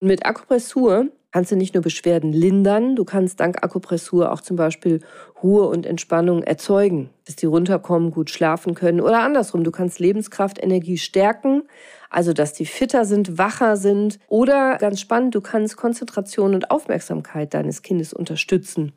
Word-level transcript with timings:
Mit 0.00 0.26
Akupressur 0.26 1.06
kannst 1.32 1.52
du 1.52 1.56
nicht 1.56 1.72
nur 1.72 1.82
Beschwerden 1.82 2.30
lindern, 2.30 2.96
du 2.96 3.06
kannst 3.06 3.40
dank 3.40 3.64
Akupressur 3.64 4.30
auch 4.30 4.42
zum 4.42 4.54
Beispiel 4.54 5.00
Ruhe 5.42 5.66
und 5.68 5.86
Entspannung 5.86 6.42
erzeugen, 6.42 7.08
dass 7.24 7.36
die 7.36 7.46
runterkommen, 7.46 8.10
gut 8.10 8.28
schlafen 8.28 8.74
können 8.74 9.00
oder 9.00 9.20
andersrum, 9.20 9.64
du 9.64 9.70
kannst 9.70 9.98
Lebenskraft, 9.98 10.62
Energie 10.62 10.98
stärken, 10.98 11.62
also 12.10 12.34
dass 12.34 12.52
die 12.52 12.66
fitter 12.66 13.06
sind, 13.06 13.38
wacher 13.38 13.78
sind 13.78 14.18
oder 14.28 14.76
ganz 14.76 15.00
spannend, 15.00 15.34
du 15.34 15.40
kannst 15.40 15.78
Konzentration 15.78 16.54
und 16.54 16.70
Aufmerksamkeit 16.70 17.54
deines 17.54 17.80
Kindes 17.80 18.12
unterstützen 18.12 18.92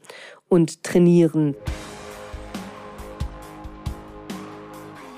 und 0.49 0.83
trainieren. 0.83 1.55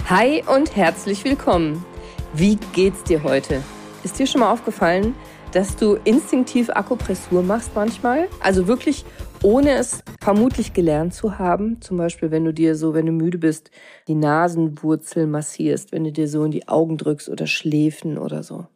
Hi 0.07 0.43
und 0.45 0.75
herzlich 0.75 1.23
willkommen. 1.23 1.83
Wie 2.35 2.59
geht's 2.73 3.03
dir 3.03 3.23
heute? 3.23 3.63
Ist 4.03 4.19
dir 4.19 4.27
schon 4.27 4.41
mal 4.41 4.51
aufgefallen, 4.51 5.15
dass 5.51 5.75
du 5.75 5.97
instinktiv 6.03 6.69
Akupressur 6.69 7.43
machst 7.43 7.71
manchmal. 7.75 8.27
Also 8.39 8.67
wirklich 8.67 9.05
ohne 9.43 9.71
es 9.71 10.03
vermutlich 10.21 10.73
gelernt 10.73 11.13
zu 11.13 11.39
haben. 11.39 11.81
Zum 11.81 11.97
Beispiel, 11.97 12.31
wenn 12.31 12.45
du 12.45 12.53
dir 12.53 12.75
so, 12.75 12.93
wenn 12.93 13.07
du 13.07 13.11
müde 13.11 13.37
bist, 13.37 13.71
die 14.07 14.15
Nasenwurzel 14.15 15.27
massierst, 15.27 15.91
wenn 15.91 16.03
du 16.03 16.11
dir 16.11 16.27
so 16.27 16.43
in 16.43 16.51
die 16.51 16.67
Augen 16.67 16.97
drückst 16.97 17.29
oder 17.29 17.47
Schläfen 17.47 18.17
oder 18.17 18.43
so. 18.43 18.67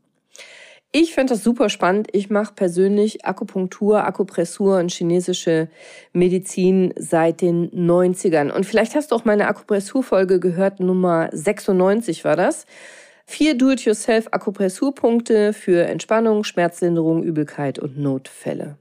Ich 0.97 1.13
finde 1.13 1.33
das 1.33 1.43
super 1.43 1.67
spannend. 1.67 2.07
Ich 2.13 2.29
mache 2.29 2.53
persönlich 2.53 3.25
Akupunktur, 3.25 4.05
Akupressur 4.05 4.79
und 4.79 4.93
chinesische 4.93 5.67
Medizin 6.13 6.93
seit 6.97 7.41
den 7.41 7.69
90ern. 7.71 8.49
Und 8.49 8.65
vielleicht 8.65 8.95
hast 8.95 9.11
du 9.11 9.15
auch 9.15 9.25
meine 9.25 9.47
Akupressurfolge 9.49 10.39
gehört, 10.39 10.79
Nummer 10.79 11.27
96 11.33 12.23
war 12.23 12.37
das. 12.37 12.65
Vier 13.25 13.57
Do-it-yourself-Akupressurpunkte 13.57 15.53
für 15.53 15.85
Entspannung, 15.85 16.43
Schmerzlinderung, 16.43 17.23
Übelkeit 17.23 17.79
und 17.79 17.97
Notfälle. 17.97 18.77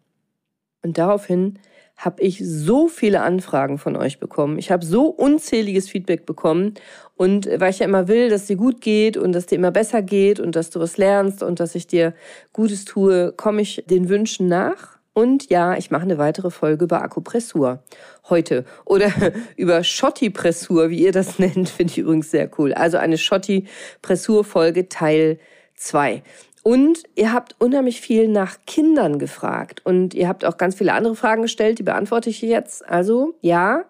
Und 0.83 0.99
daraufhin 0.99 1.59
habe 1.97 2.23
ich 2.23 2.43
so 2.45 2.89
viele 2.89 3.23
Anfragen 3.23 3.79
von 3.79 3.97
euch 3.97 4.19
bekommen. 4.19 4.59
Ich 4.59 4.71
habe 4.71 4.85
so 4.85 5.07
unzähliges 5.07 5.89
Feedback 5.89 6.27
bekommen. 6.27 6.75
Und 7.17 7.49
weil 7.59 7.71
ich 7.71 7.79
ja 7.79 7.87
immer 7.87 8.09
will, 8.09 8.29
dass 8.29 8.47
dir 8.47 8.57
gut 8.57 8.81
geht 8.81 9.17
und 9.17 9.33
dass 9.33 9.47
dir 9.47 9.57
immer 9.57 9.71
besser 9.71 10.03
geht 10.03 10.41
und 10.41 10.57
dass 10.57 10.71
du 10.71 10.81
was 10.81 10.97
lernst 10.97 11.43
und 11.43 11.61
dass 11.61 11.75
ich 11.75 11.87
dir 11.87 12.13
Gutes 12.53 12.85
tue, 12.85 13.33
komme 13.33 13.63
ich 13.63 13.85
den 13.89 14.09
Wünschen 14.09 14.49
nach. 14.49 14.94
Und 15.15 15.49
ja, 15.49 15.77
ich 15.77 15.93
mache 15.93 16.03
eine 16.03 16.19
weitere 16.19 16.51
Folge 16.51 16.85
über 16.85 17.01
Akupressur 17.01 17.83
heute. 18.29 18.65
Oder 18.85 19.11
über 19.57 19.83
Schotti-Pressur, 19.83 20.91
wie 20.91 20.99
ihr 20.99 21.13
das 21.13 21.39
nennt, 21.39 21.69
finde 21.69 21.93
ich 21.93 21.99
übrigens 21.99 22.31
sehr 22.31 22.51
cool. 22.59 22.75
Also 22.75 22.99
eine 22.99 23.17
Schotti-Pressur-Folge 23.17 24.89
Teil 24.89 25.39
2. 25.77 26.23
Und 26.65 27.03
ihr 27.15 27.33
habt 27.33 27.55
unheimlich 27.61 28.01
viel 28.01 28.27
nach 28.27 28.57
Kindern 28.67 29.19
gefragt. 29.19 29.83
Und 29.85 30.15
ihr 30.15 30.29
habt 30.29 30.45
auch 30.45 30.57
ganz 30.57 30.75
viele 30.75 30.93
andere 30.95 31.15
Fragen 31.15 31.43
gestellt, 31.43 31.79
die 31.79 31.83
beantworte 31.85 32.31
ich 32.31 32.43
jetzt. 32.43 32.87
Also 32.89 33.35
ja, 33.41 33.85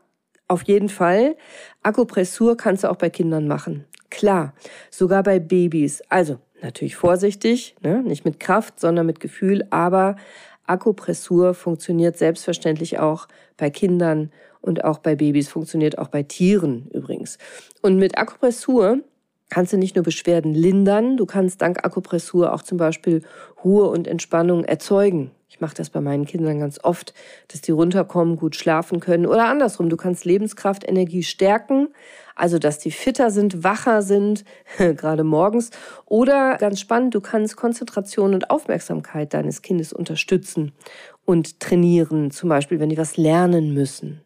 auf 0.47 0.63
jeden 0.65 0.91
Fall. 0.91 1.37
Akupressur 1.83 2.57
kannst 2.57 2.85
du 2.85 2.91
auch 2.91 2.97
bei 2.97 3.11
Kindern 3.11 3.49
machen. 3.49 3.85
Klar, 4.11 4.55
sogar 4.91 5.23
bei 5.23 5.39
Babys. 5.39 6.03
Also 6.09 6.39
natürlich 6.63 6.97
vorsichtig, 6.97 7.77
ne? 7.81 8.03
nicht 8.03 8.25
mit 8.25 8.41
Kraft, 8.41 8.81
sondern 8.81 9.07
mit 9.07 9.21
Gefühl, 9.21 9.65
aber 9.71 10.17
Akupressur 10.67 11.55
funktioniert 11.55 12.17
selbstverständlich 12.17 12.99
auch 12.99 13.29
bei 13.57 13.71
Kindern 13.71 14.33
und 14.61 14.85
auch 14.85 14.99
bei 14.99 15.15
Babys, 15.15 15.49
funktioniert 15.49 15.99
auch 15.99 16.09
bei 16.09 16.23
Tieren 16.23 16.89
übrigens. 16.93 17.39
Und 17.83 17.97
mit 17.97 18.17
Akupressur 18.17 19.01
kannst 19.51 19.73
du 19.73 19.77
nicht 19.77 19.95
nur 19.95 20.05
Beschwerden 20.05 20.55
lindern, 20.55 21.17
du 21.17 21.27
kannst 21.27 21.61
dank 21.61 21.85
Akupressur 21.85 22.53
auch 22.53 22.63
zum 22.63 22.79
Beispiel 22.79 23.23
Ruhe 23.63 23.89
und 23.89 24.09
Entspannung 24.09 24.65
erzeugen. 24.65 25.31
Ich 25.55 25.61
mache 25.61 25.77
das 25.77 25.89
bei 25.89 26.01
meinen 26.01 26.25
Kindern 26.25 26.59
ganz 26.59 26.81
oft, 26.83 27.15
dass 27.47 27.61
die 27.61 27.71
runterkommen, 27.71 28.35
gut 28.35 28.57
schlafen 28.57 28.99
können 28.99 29.25
oder 29.25 29.45
andersrum. 29.45 29.89
Du 29.89 29.97
kannst 29.97 30.25
Lebenskraft, 30.25 30.83
Energie 30.83 31.23
stärken, 31.23 31.95
also 32.35 32.59
dass 32.59 32.81
die 32.81 32.91
fitter 32.91 33.31
sind, 33.31 33.63
wacher 33.63 34.03
sind, 34.03 34.45
gerade 34.79 35.23
morgens. 35.23 35.71
Oder 36.07 36.57
ganz 36.57 36.81
spannend, 36.81 37.15
du 37.15 37.21
kannst 37.21 37.57
Konzentration 37.57 38.35
und 38.35 38.51
Aufmerksamkeit 38.51 39.33
deines 39.33 39.63
Kindes 39.63 39.93
unterstützen 39.93 40.73
und 41.25 41.61
trainieren, 41.61 42.33
zum 42.33 42.49
Beispiel 42.49 42.81
wenn 42.81 42.89
die 42.89 42.99
was 42.99 43.17
lernen 43.17 43.75
müssen. 43.75 44.23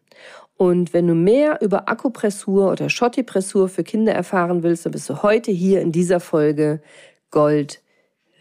Und 0.57 0.93
wenn 0.93 1.05
du 1.05 1.13
mehr 1.13 1.61
über 1.61 1.87
Akupressur 1.87 2.71
oder 2.71 2.89
Schottipressur 2.89 3.69
für 3.69 3.83
Kinder 3.83 4.13
erfahren 4.13 4.63
willst, 4.63 4.87
dann 4.87 4.93
bist 4.93 5.07
du 5.11 5.21
heute 5.21 5.51
hier 5.51 5.79
in 5.81 5.91
dieser 5.91 6.19
Folge 6.19 6.81
Gold 7.29 7.83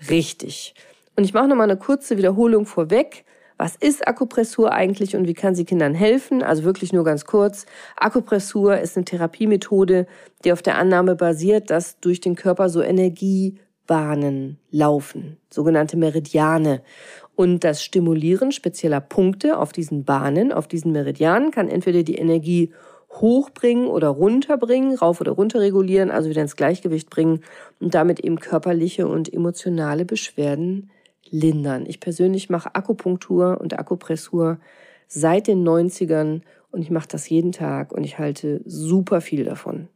richtig. 0.08 0.74
Und 1.18 1.24
ich 1.24 1.34
mache 1.34 1.48
nochmal 1.48 1.68
eine 1.68 1.76
kurze 1.76 2.16
Wiederholung 2.16 2.64
vorweg. 2.64 3.24
Was 3.56 3.74
ist 3.74 4.06
Akupressur 4.06 4.70
eigentlich 4.70 5.16
und 5.16 5.26
wie 5.26 5.34
kann 5.34 5.56
sie 5.56 5.64
Kindern 5.64 5.92
helfen? 5.92 6.44
Also 6.44 6.62
wirklich 6.62 6.92
nur 6.92 7.02
ganz 7.02 7.24
kurz. 7.24 7.66
Akupressur 7.96 8.78
ist 8.78 8.96
eine 8.96 9.04
Therapiemethode, 9.04 10.06
die 10.44 10.52
auf 10.52 10.62
der 10.62 10.78
Annahme 10.78 11.16
basiert, 11.16 11.70
dass 11.70 11.98
durch 11.98 12.20
den 12.20 12.36
Körper 12.36 12.68
so 12.68 12.82
Energiebahnen 12.82 14.60
laufen, 14.70 15.38
sogenannte 15.50 15.96
Meridiane. 15.96 16.82
Und 17.34 17.64
das 17.64 17.82
Stimulieren 17.82 18.52
spezieller 18.52 19.00
Punkte 19.00 19.58
auf 19.58 19.72
diesen 19.72 20.04
Bahnen, 20.04 20.52
auf 20.52 20.68
diesen 20.68 20.92
Meridianen, 20.92 21.50
kann 21.50 21.68
entweder 21.68 22.04
die 22.04 22.14
Energie 22.14 22.72
hochbringen 23.10 23.88
oder 23.88 24.06
runterbringen, 24.06 24.94
rauf 24.94 25.20
oder 25.20 25.32
runter 25.32 25.58
regulieren, 25.58 26.12
also 26.12 26.30
wieder 26.30 26.42
ins 26.42 26.54
Gleichgewicht 26.54 27.10
bringen 27.10 27.40
und 27.80 27.94
damit 27.94 28.20
eben 28.20 28.38
körperliche 28.38 29.08
und 29.08 29.32
emotionale 29.32 30.04
Beschwerden 30.04 30.90
lindern. 31.30 31.86
Ich 31.86 32.00
persönlich 32.00 32.50
mache 32.50 32.74
Akupunktur 32.74 33.60
und 33.60 33.78
Akupressur 33.78 34.58
seit 35.06 35.46
den 35.46 35.66
90ern 35.66 36.42
und 36.70 36.82
ich 36.82 36.90
mache 36.90 37.08
das 37.08 37.28
jeden 37.28 37.52
Tag 37.52 37.92
und 37.92 38.04
ich 38.04 38.18
halte 38.18 38.60
super 38.64 39.20
viel 39.20 39.44
davon. 39.44 39.88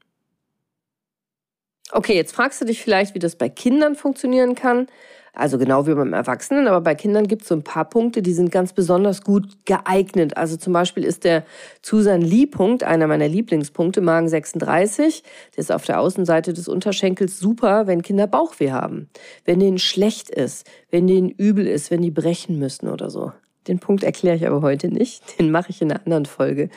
Okay, 1.93 2.15
jetzt 2.15 2.35
fragst 2.35 2.61
du 2.61 2.65
dich 2.65 2.83
vielleicht, 2.83 3.15
wie 3.15 3.19
das 3.19 3.37
bei 3.37 3.51
Kindern 3.51 3.95
funktionieren 3.95 4.55
kann. 4.55 4.87
Also 5.35 5.57
genau 5.57 5.87
wie 5.87 5.95
beim 5.95 6.13
Erwachsenen, 6.13 6.67
aber 6.67 6.83
bei 6.83 6.95
Kindern 6.95 7.27
gibt 7.27 7.43
es 7.43 7.49
so 7.49 7.55
ein 7.55 7.63
paar 7.63 7.87
Punkte, 7.89 8.21
die 8.21 8.35
sind 8.35 8.51
ganz 8.51 8.75
besonders 8.75 9.23
gut 9.23 9.65
geeignet. 9.65 10.37
Also 10.37 10.59
zum 10.59 10.75
Beispiel 10.75 11.05
ist 11.05 11.25
der 11.25 11.45
Susan-Lee-Punkt 11.81 12.83
einer 12.85 13.07
meiner 13.07 13.29
Lieblingspunkte, 13.29 14.03
Magen 14.03 14.29
36. 14.29 15.23
Der 15.57 15.59
ist 15.59 15.73
auf 15.73 15.87
der 15.87 16.01
Außenseite 16.01 16.53
des 16.53 16.69
Unterschenkels 16.69 17.39
super, 17.39 17.87
wenn 17.87 18.03
Kinder 18.03 18.27
Bauchweh 18.27 18.73
haben, 18.73 19.09
wenn 19.47 19.61
denen 19.61 19.79
schlecht 19.79 20.29
ist, 20.29 20.67
wenn 20.91 21.07
denen 21.07 21.31
übel 21.31 21.67
ist, 21.67 21.91
wenn 21.91 22.03
die 22.03 22.11
brechen 22.11 22.59
müssen 22.59 22.89
oder 22.89 23.09
so. 23.09 23.33
Den 23.69 23.79
Punkt 23.79 24.03
erkläre 24.05 24.37
ich 24.37 24.47
aber 24.47 24.61
heute 24.61 24.89
nicht. 24.89 25.23
Den 25.39 25.51
mache 25.51 25.71
ich 25.71 25.81
in 25.81 25.91
einer 25.91 26.01
anderen 26.01 26.27
Folge. 26.27 26.69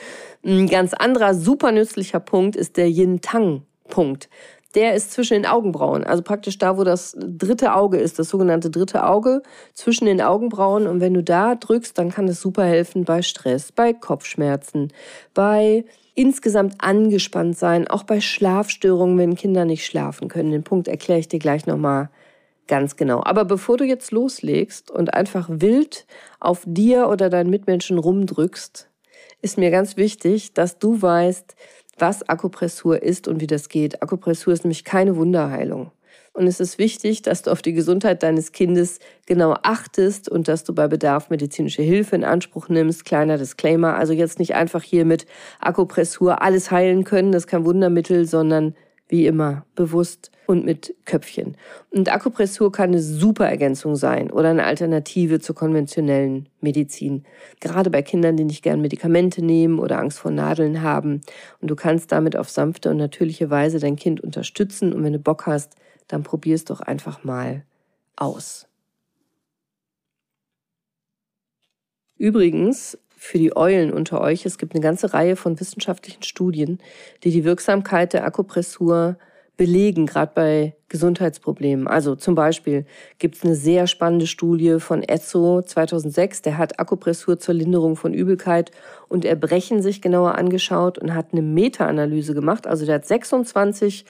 Ein 0.46 0.68
ganz 0.68 0.94
anderer, 0.94 1.34
super 1.34 1.74
nützlicher 1.74 2.22
Punkt 2.22 2.56
ist 2.56 2.78
der 2.78 2.88
Yin-Tang-Punkt 2.90 4.30
der 4.76 4.94
ist 4.94 5.12
zwischen 5.12 5.34
den 5.34 5.46
Augenbrauen. 5.46 6.04
Also 6.04 6.22
praktisch 6.22 6.58
da, 6.58 6.78
wo 6.78 6.84
das 6.84 7.16
dritte 7.18 7.74
Auge 7.74 7.98
ist, 7.98 8.20
das 8.20 8.30
sogenannte 8.30 8.70
dritte 8.70 9.06
Auge 9.06 9.42
zwischen 9.74 10.06
den 10.06 10.22
Augenbrauen. 10.22 10.86
Und 10.88 11.00
wenn 11.00 11.14
du 11.14 11.24
da 11.24 11.56
drückst, 11.56 11.98
dann 11.98 12.12
kann 12.12 12.28
das 12.28 12.42
super 12.42 12.66
helfen 12.66 13.06
bei 13.06 13.22
Stress, 13.22 13.72
bei 13.72 13.94
Kopfschmerzen, 13.94 14.92
bei 15.34 15.86
insgesamt 16.14 16.76
angespannt 16.80 17.58
sein, 17.58 17.88
auch 17.88 18.04
bei 18.04 18.22
Schlafstörungen, 18.22 19.18
wenn 19.18 19.36
Kinder 19.36 19.66
nicht 19.66 19.86
schlafen 19.86 20.28
können. 20.28 20.52
Den 20.52 20.64
Punkt 20.64 20.88
erkläre 20.88 21.20
ich 21.20 21.28
dir 21.28 21.40
gleich 21.40 21.66
nochmal 21.66 22.10
ganz 22.68 22.96
genau. 22.96 23.22
Aber 23.24 23.46
bevor 23.46 23.78
du 23.78 23.86
jetzt 23.86 24.12
loslegst 24.12 24.92
und 24.92 25.14
einfach 25.14 25.48
wild 25.50 26.06
auf 26.40 26.64
dir 26.66 27.10
oder 27.10 27.30
deinen 27.30 27.50
Mitmenschen 27.50 27.98
rumdrückst, 27.98 28.90
ist 29.42 29.58
mir 29.58 29.70
ganz 29.70 29.98
wichtig, 29.98 30.54
dass 30.54 30.80
du 30.80 31.02
weißt, 31.02 31.56
was 31.98 32.28
Akupressur 32.28 33.02
ist 33.02 33.28
und 33.28 33.42
wie 33.42 33.48
das 33.48 33.70
geht. 33.70 34.02
Akupressur 34.02 34.54
ist 34.54 34.64
nämlich 34.64 34.84
keine 34.84 35.16
Wunderheilung. 35.16 35.92
Und 36.34 36.48
es 36.48 36.60
ist 36.60 36.78
wichtig, 36.78 37.22
dass 37.22 37.44
du 37.44 37.52
auf 37.52 37.62
die 37.62 37.72
Gesundheit 37.72 38.22
deines 38.22 38.52
Kindes 38.52 39.00
genau 39.26 39.56
achtest 39.64 40.28
und 40.28 40.50
dass 40.50 40.66
du 40.66 40.76
bei 40.76 40.90
Bedarf 40.90 41.30
medizinische 41.30 41.82
Hilfe 41.82 42.18
in 42.18 42.26
Anspruch 42.26 42.68
nimmst. 42.68 43.06
Kleiner 43.06 43.38
Disclaimer, 43.38 43.96
also 43.96 44.12
jetzt 44.12 44.38
nicht 44.38 44.54
einfach 44.54 44.84
hier 44.84 45.06
mit 45.06 45.26
Akupressur 45.62 46.42
alles 46.42 46.72
heilen 46.72 47.06
können, 47.06 47.32
das 47.32 47.44
ist 47.44 47.48
kein 47.48 47.64
Wundermittel, 47.64 48.26
sondern 48.26 48.76
wie 49.08 49.28
immer, 49.28 49.66
bewusst 49.76 50.32
und 50.48 50.66
mit 50.66 50.96
Köpfchen. 51.06 51.58
Und 51.92 52.12
Akupressur 52.12 52.72
kann 52.72 52.90
eine 52.90 53.02
super 53.02 53.48
Ergänzung 53.48 53.96
sein 53.96 54.32
oder 54.32 54.50
eine 54.50 54.66
Alternative 54.66 55.40
zur 55.40 55.56
konventionellen 55.56 56.50
Medizin. 56.62 57.24
Gerade 57.60 57.90
bei 57.90 58.02
Kindern, 58.02 58.38
die 58.38 58.44
nicht 58.44 58.64
gern 58.64 58.82
Medikamente 58.82 59.44
nehmen 59.44 59.80
oder 59.80 60.00
Angst 60.00 60.20
vor 60.20 60.32
Nadeln 60.32 60.82
haben. 60.82 61.22
Und 61.62 61.70
du 61.70 61.76
kannst 61.76 62.12
damit 62.12 62.36
auf 62.36 62.50
sanfte 62.50 62.90
und 62.90 62.98
natürliche 62.98 63.50
Weise 63.50 63.80
dein 63.80 63.96
Kind 63.96 64.22
unterstützen. 64.22 64.94
Und 64.94 65.04
wenn 65.04 65.14
du 65.14 65.20
Bock 65.20 65.46
hast, 65.46 65.76
dann 66.08 66.24
probier 66.24 66.56
es 66.56 66.66
doch 66.66 66.82
einfach 66.82 67.24
mal 67.24 67.64
aus. 68.16 68.68
Übrigens, 72.18 72.98
für 73.26 73.40
die 73.40 73.58
Eulen 73.58 73.92
unter 73.92 74.22
euch. 74.22 74.46
Es 74.46 74.58
gibt 74.58 74.76
eine 74.76 74.84
ganze 74.84 75.14
Reihe 75.14 75.36
von 75.36 75.60
wissenschaftlichen 75.60 76.24
Studien, 76.24 76.80
die 77.24 77.32
die 77.32 77.44
Wirksamkeit 77.44 78.14
der 78.14 78.24
Akupressur 78.24 79.18
belegen, 79.58 80.06
gerade 80.06 80.32
bei 80.36 80.76
Gesundheitsproblemen. 80.90 81.88
Also 81.88 82.16
zum 82.16 82.36
Beispiel 82.36 82.86
gibt 83.18 83.36
es 83.36 83.44
eine 83.44 83.56
sehr 83.56 83.88
spannende 83.88 84.28
Studie 84.28 84.80
von 84.80 85.02
Esso 85.02 85.62
2006, 85.62 86.44
der 86.44 86.58
hat 86.58 86.80
Akupressur 86.80 87.40
zur 87.40 87.56
Linderung 87.56 87.96
von 87.96 88.14
Übelkeit 88.14 88.72
und 89.08 89.26
Erbrechen 89.26 89.82
sich 89.82 90.02
genauer 90.02 90.36
angeschaut 90.36 90.98
und 90.98 91.16
hat 91.16 91.28
eine 91.32 91.42
Meta-Analyse 91.42 92.34
gemacht. 92.34 92.68
Also 92.68 92.86
der 92.86 92.96
hat 92.96 93.08
26 93.08 94.06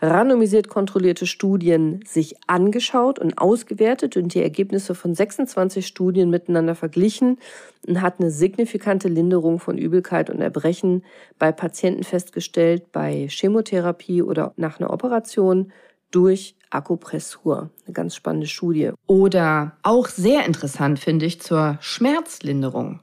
randomisiert 0.00 0.68
kontrollierte 0.68 1.26
Studien 1.26 2.00
sich 2.06 2.36
angeschaut 2.46 3.18
und 3.18 3.38
ausgewertet 3.38 4.16
und 4.16 4.34
die 4.34 4.42
Ergebnisse 4.42 4.94
von 4.94 5.14
26 5.14 5.86
Studien 5.86 6.30
miteinander 6.30 6.74
verglichen 6.74 7.38
und 7.86 8.00
hat 8.00 8.20
eine 8.20 8.30
signifikante 8.30 9.08
Linderung 9.08 9.58
von 9.58 9.78
Übelkeit 9.78 10.30
und 10.30 10.40
Erbrechen 10.40 11.04
bei 11.38 11.52
Patienten 11.52 12.04
festgestellt, 12.04 12.92
bei 12.92 13.28
Chemotherapie 13.28 14.22
oder 14.22 14.52
nach 14.56 14.80
einer 14.80 14.92
Operation 14.92 15.72
durch 16.10 16.54
Akupressur. 16.70 17.70
Eine 17.86 17.92
ganz 17.92 18.14
spannende 18.14 18.46
Studie. 18.46 18.92
Oder 19.06 19.76
auch 19.82 20.08
sehr 20.08 20.46
interessant 20.46 20.98
finde 20.98 21.26
ich 21.26 21.40
zur 21.40 21.76
Schmerzlinderung. 21.80 23.00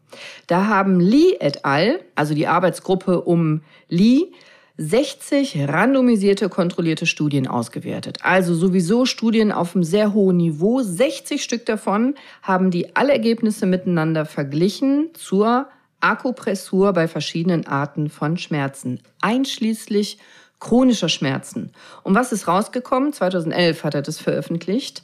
Da 0.48 0.68
haben 0.68 1.00
Lee 1.00 1.36
et 1.40 1.66
al., 1.66 2.00
also 2.16 2.34
die 2.34 2.48
Arbeitsgruppe 2.48 3.22
um 3.22 3.64
Lee, 3.90 4.32
60 4.78 5.68
randomisierte 5.68 6.50
kontrollierte 6.50 7.06
Studien 7.06 7.48
ausgewertet. 7.48 8.20
Also 8.24 8.56
sowieso 8.56 9.06
Studien 9.06 9.52
auf 9.52 9.76
einem 9.76 9.84
sehr 9.84 10.14
hohen 10.14 10.38
Niveau. 10.38 10.82
60 10.82 11.44
Stück 11.44 11.66
davon 11.66 12.16
haben 12.42 12.72
die 12.72 12.96
alle 12.96 13.14
Ergebnisse 13.14 13.66
miteinander 13.66 14.26
verglichen 14.26 15.10
zur 15.14 15.68
Akupressur 16.00 16.94
bei 16.94 17.08
verschiedenen 17.08 17.68
Arten 17.68 18.10
von 18.10 18.38
Schmerzen, 18.38 19.02
einschließlich 19.22 20.18
chronischer 20.60 21.10
Schmerzen. 21.10 21.72
Und 22.04 22.16
was 22.16 22.32
ist 22.32 22.48
rausgekommen? 22.48 23.14
2011 23.14 23.84
hat 23.84 23.96
er 23.96 24.02
das 24.02 24.20
veröffentlicht. 24.20 25.04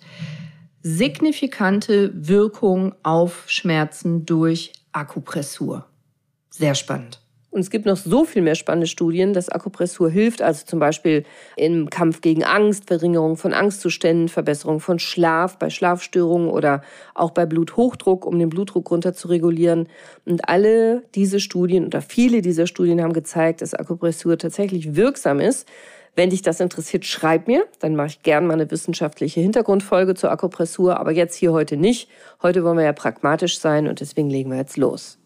Signifikante 0.81 2.11
Wirkung 2.15 2.95
auf 3.03 3.43
Schmerzen 3.47 4.25
durch 4.25 4.73
Akupressur. 4.91 5.85
Sehr 6.49 6.75
spannend. 6.75 7.19
Und 7.49 7.61
es 7.61 7.69
gibt 7.69 7.85
noch 7.85 7.97
so 7.97 8.25
viel 8.25 8.41
mehr 8.41 8.55
spannende 8.55 8.87
Studien, 8.87 9.33
dass 9.33 9.49
Akupressur 9.49 10.09
hilft, 10.09 10.41
also 10.41 10.65
zum 10.65 10.79
Beispiel 10.79 11.23
im 11.55 11.89
Kampf 11.89 12.21
gegen 12.21 12.43
Angst, 12.43 12.87
Verringerung 12.87 13.37
von 13.37 13.53
Angstzuständen, 13.53 14.27
Verbesserung 14.27 14.79
von 14.79 14.99
Schlaf 14.99 15.57
bei 15.57 15.69
Schlafstörungen 15.69 16.49
oder 16.49 16.81
auch 17.15 17.31
bei 17.31 17.45
Bluthochdruck, 17.45 18.25
um 18.25 18.37
den 18.37 18.49
Blutdruck 18.49 18.91
runter 18.91 19.13
zu 19.13 19.29
regulieren. 19.29 19.87
Und 20.25 20.49
alle 20.49 21.03
diese 21.15 21.39
Studien 21.39 21.85
oder 21.85 22.01
viele 22.01 22.41
dieser 22.41 22.67
Studien 22.67 23.01
haben 23.01 23.13
gezeigt, 23.13 23.61
dass 23.61 23.73
Akupressur 23.73 24.37
tatsächlich 24.37 24.95
wirksam 24.95 25.39
ist. 25.39 25.67
Wenn 26.15 26.31
dich 26.31 26.41
das 26.41 26.59
interessiert, 26.59 27.05
schreib 27.05 27.47
mir. 27.47 27.65
Dann 27.79 27.95
mache 27.95 28.07
ich 28.07 28.23
gern 28.23 28.45
mal 28.45 28.55
eine 28.55 28.69
wissenschaftliche 28.69 29.39
Hintergrundfolge 29.39 30.15
zur 30.15 30.31
Akupressur, 30.31 30.99
aber 30.99 31.11
jetzt 31.11 31.35
hier 31.35 31.53
heute 31.53 31.77
nicht. 31.77 32.09
Heute 32.41 32.63
wollen 32.63 32.77
wir 32.77 32.85
ja 32.85 32.93
pragmatisch 32.93 33.59
sein 33.59 33.87
und 33.87 34.01
deswegen 34.01 34.29
legen 34.29 34.49
wir 34.49 34.57
jetzt 34.57 34.77
los. 34.77 35.17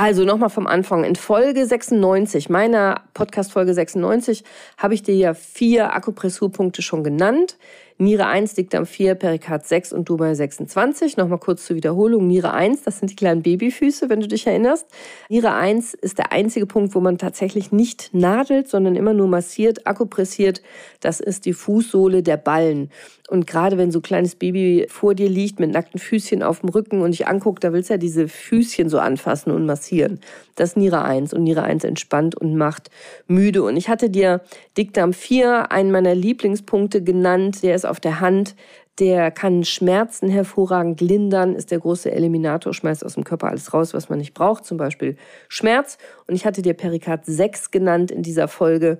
Also 0.00 0.24
nochmal 0.24 0.48
vom 0.48 0.68
Anfang. 0.68 1.02
In 1.02 1.16
Folge 1.16 1.66
96, 1.66 2.48
meiner 2.48 3.02
Podcast-Folge 3.14 3.74
96, 3.74 4.44
habe 4.76 4.94
ich 4.94 5.02
dir 5.02 5.16
ja 5.16 5.34
vier 5.34 5.92
Akupressurpunkte 5.92 6.82
schon 6.82 7.02
genannt. 7.02 7.56
Niere 8.00 8.26
1, 8.26 8.54
Dickdarm 8.54 8.86
4, 8.86 9.16
Perikard 9.16 9.66
6 9.66 9.92
und 9.92 10.08
Dubai 10.08 10.32
26. 10.32 11.16
Nochmal 11.16 11.40
kurz 11.40 11.66
zur 11.66 11.74
Wiederholung. 11.74 12.28
Niere 12.28 12.52
1, 12.52 12.84
das 12.84 13.00
sind 13.00 13.10
die 13.10 13.16
kleinen 13.16 13.42
Babyfüße, 13.42 14.08
wenn 14.08 14.20
du 14.20 14.28
dich 14.28 14.46
erinnerst. 14.46 14.86
Niere 15.28 15.52
1 15.52 15.94
ist 15.94 16.18
der 16.18 16.30
einzige 16.30 16.66
Punkt, 16.66 16.94
wo 16.94 17.00
man 17.00 17.18
tatsächlich 17.18 17.72
nicht 17.72 18.10
nadelt, 18.12 18.68
sondern 18.68 18.94
immer 18.94 19.14
nur 19.14 19.26
massiert, 19.26 19.88
akupressiert. 19.88 20.62
Das 21.00 21.18
ist 21.18 21.44
die 21.44 21.52
Fußsohle 21.52 22.22
der 22.22 22.36
Ballen. 22.36 22.90
Und 23.28 23.46
gerade 23.46 23.76
wenn 23.76 23.90
so 23.90 23.98
ein 23.98 24.02
kleines 24.02 24.36
Baby 24.36 24.86
vor 24.88 25.14
dir 25.14 25.28
liegt 25.28 25.60
mit 25.60 25.70
nackten 25.70 26.00
Füßchen 26.00 26.42
auf 26.42 26.60
dem 26.60 26.70
Rücken 26.70 27.02
und 27.02 27.10
dich 27.10 27.26
anguckt, 27.26 27.62
da 27.62 27.74
willst 27.74 27.90
du 27.90 27.94
ja 27.94 27.98
diese 27.98 28.26
Füßchen 28.26 28.88
so 28.88 28.98
anfassen 29.00 29.50
und 29.50 29.66
massieren. 29.66 30.20
Das 30.54 30.70
ist 30.70 30.76
Niere 30.76 31.02
1 31.02 31.34
und 31.34 31.42
Niere 31.42 31.62
1 31.62 31.84
entspannt 31.84 32.36
und 32.36 32.56
macht 32.56 32.90
müde. 33.26 33.62
Und 33.64 33.76
ich 33.76 33.90
hatte 33.90 34.08
dir 34.08 34.40
Dickdarm 34.78 35.12
4, 35.12 35.70
einen 35.70 35.90
meiner 35.90 36.14
Lieblingspunkte 36.14 37.02
genannt. 37.02 37.62
Der 37.62 37.74
ist 37.74 37.84
auf 37.90 38.00
der 38.00 38.20
Hand. 38.20 38.54
Der 38.98 39.30
kann 39.30 39.64
Schmerzen 39.64 40.28
hervorragend 40.28 41.00
lindern, 41.00 41.54
ist 41.54 41.70
der 41.70 41.78
große 41.78 42.10
Eliminator, 42.10 42.74
schmeißt 42.74 43.04
aus 43.04 43.14
dem 43.14 43.24
Körper 43.24 43.48
alles 43.48 43.72
raus, 43.72 43.94
was 43.94 44.08
man 44.08 44.18
nicht 44.18 44.34
braucht, 44.34 44.64
zum 44.64 44.76
Beispiel 44.76 45.16
Schmerz. 45.48 45.98
Und 46.26 46.34
ich 46.34 46.44
hatte 46.44 46.62
dir 46.62 46.74
Perikard 46.74 47.24
6 47.24 47.70
genannt 47.70 48.10
in 48.10 48.22
dieser 48.22 48.48
Folge 48.48 48.98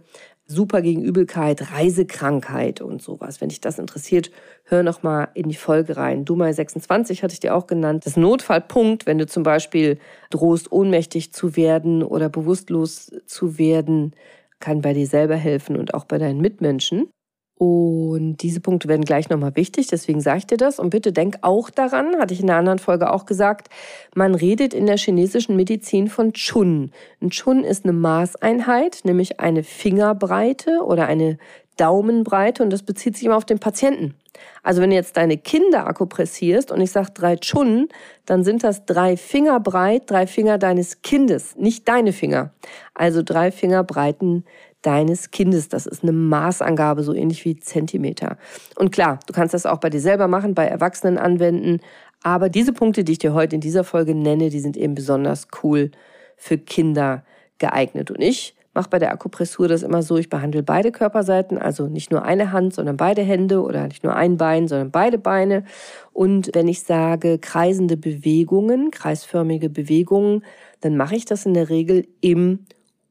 super 0.49 0.81
gegen 0.81 1.03
Übelkeit, 1.03 1.73
Reisekrankheit 1.73 2.81
und 2.81 3.03
sowas. 3.03 3.41
Wenn 3.41 3.51
dich 3.51 3.61
das 3.61 3.79
interessiert, 3.79 4.31
hör 4.65 4.83
noch 4.83 5.03
mal 5.03 5.29
in 5.35 5.49
die 5.49 5.55
Folge 5.55 5.97
rein. 5.97 6.25
Dumai 6.25 6.53
26 6.53 7.23
hatte 7.23 7.35
ich 7.35 7.41
dir 7.41 7.55
auch 7.55 7.67
genannt. 7.67 8.07
Das 8.07 8.17
Notfallpunkt, 8.17 9.07
wenn 9.07 9.19
du 9.19 9.27
zum 9.27 9.43
Beispiel 9.43 9.99
drohst, 10.31 10.73
ohnmächtig 10.73 11.35
zu 11.35 11.55
werden 11.55 12.03
oder 12.03 12.31
bewusstlos 12.31 13.13
zu 13.27 13.59
werden, 13.59 14.15
kann 14.59 14.81
bei 14.81 14.95
dir 14.95 15.07
selber 15.07 15.37
helfen 15.37 15.77
und 15.77 15.95
auch 15.95 16.05
bei 16.05 16.19
deinen 16.19 16.41
Mitmenschen. 16.41 17.11
Und 17.59 18.37
diese 18.37 18.61
Punkte 18.61 18.87
werden 18.87 19.05
gleich 19.05 19.29
nochmal 19.31 19.57
wichtig, 19.57 19.89
deswegen 19.89 20.21
sage 20.21 20.39
ich 20.39 20.47
dir 20.47 20.57
das. 20.57 20.79
Und 20.79 20.91
bitte 20.91 21.13
denk 21.13 21.39
auch 21.43 21.71
daran, 21.71 22.17
hatte 22.17 22.33
ich 22.33 22.41
in 22.41 22.49
einer 22.49 22.59
anderen 22.59 22.79
Folge 22.79 23.13
auch 23.13 23.27
gesagt, 23.27 23.69
man 24.15 24.37
redet 24.37 24.73
in 24.73 24.87
der 24.87 24.97
chinesischen 24.97 25.57
Medizin 25.57 26.07
von 26.07 26.33
Chun. 26.33 26.93
Ein 27.21 27.31
Chun 27.31 27.65
ist 27.65 27.85
eine 27.85 27.93
Maßeinheit, 27.95 29.01
nämlich 29.03 29.41
eine 29.41 29.65
Fingerbreite 29.65 30.83
oder 30.85 31.07
eine 31.07 31.39
Daumenbreite 31.79 32.63
und 32.63 32.71
das 32.71 32.83
bezieht 32.83 33.17
sich 33.17 33.27
immer 33.27 33.37
auf 33.37 33.45
den 33.45 33.59
Patienten. 33.59 34.15
Also 34.63 34.83
wenn 34.83 34.91
du 34.91 34.97
jetzt 34.97 35.17
deine 35.17 35.39
Kinder 35.39 35.87
akupressierst 35.87 36.71
und 36.71 36.81
ich 36.81 36.91
sage 36.91 37.11
drei 37.15 37.37
Chun, 37.37 37.89
dann 38.27 38.45
sind 38.45 38.63
das 38.63 38.85
drei 38.85 39.17
Finger 39.17 39.59
breit, 39.61 40.03
drei 40.07 40.27
Finger 40.27 40.59
deines 40.59 41.03
Kindes, 41.03 41.57
nicht 41.57 41.89
deine 41.89 42.13
Finger. 42.13 42.53
Also 42.95 43.23
drei 43.23 43.51
Finger 43.51 43.85
breiten 43.85 44.45
deines 44.83 45.31
Kindes. 45.31 45.69
Das 45.69 45.87
ist 45.87 46.03
eine 46.03 46.13
Maßangabe, 46.13 47.03
so 47.03 47.13
ähnlich 47.13 47.45
wie 47.45 47.57
Zentimeter. 47.57 48.37
Und 48.77 48.93
klar, 48.93 49.19
du 49.27 49.33
kannst 49.33 49.55
das 49.55 49.67
auch 49.67 49.79
bei 49.79 49.91
dir 49.91 50.01
selber 50.01 50.29
machen, 50.29 50.55
bei 50.55 50.67
Erwachsenen 50.67 51.19
anwenden. 51.19 51.81
Aber 52.23 52.49
diese 52.49 52.73
Punkte, 52.73 53.05
die 53.05 53.13
ich 53.13 53.19
dir 53.19 53.35
heute 53.35 53.55
in 53.55 53.61
dieser 53.61 53.85
Folge 53.85 54.15
nenne, 54.15 54.51
die 54.51 54.61
sind 54.61 54.77
eben 54.77 54.95
besonders 54.95 55.49
cool 55.63 55.91
für 56.37 56.59
Kinder 56.59 57.25
geeignet. 57.59 58.11
Und 58.11 58.21
ich 58.21 58.55
mache 58.75 58.91
bei 58.91 58.99
der 58.99 59.13
Akupressur 59.13 59.67
das 59.67 59.83
immer 59.83 60.03
so, 60.03 60.17
ich 60.17 60.29
behandle 60.29 60.63
beide 60.63 60.93
Körperseiten, 60.93 61.59
also 61.59 61.89
nicht 61.89 62.13
nur 62.13 62.23
eine 62.23 62.53
Hand, 62.53 62.75
sondern 62.75 62.97
beide 62.97 63.23
Hände 63.23 63.63
oder 63.63 63.89
nicht 63.89 64.05
nur 64.05 64.15
ein 64.15 64.37
Bein, 64.37 64.69
sondern 64.69 64.93
beide 64.93 65.19
Beine. 65.19 65.65
Und 66.13 66.51
wenn 66.55 66.69
ich 66.69 66.83
sage 66.83 67.39
kreisende 67.39 67.97
Bewegungen, 67.97 68.93
kreisförmige 68.93 69.69
Bewegungen, 69.69 70.45
dann 70.81 70.97
mache 70.97 71.17
ich 71.17 71.25
das 71.25 71.45
in 71.45 71.55
der 71.55 71.69
Regel 71.69 72.07
im 72.21 72.67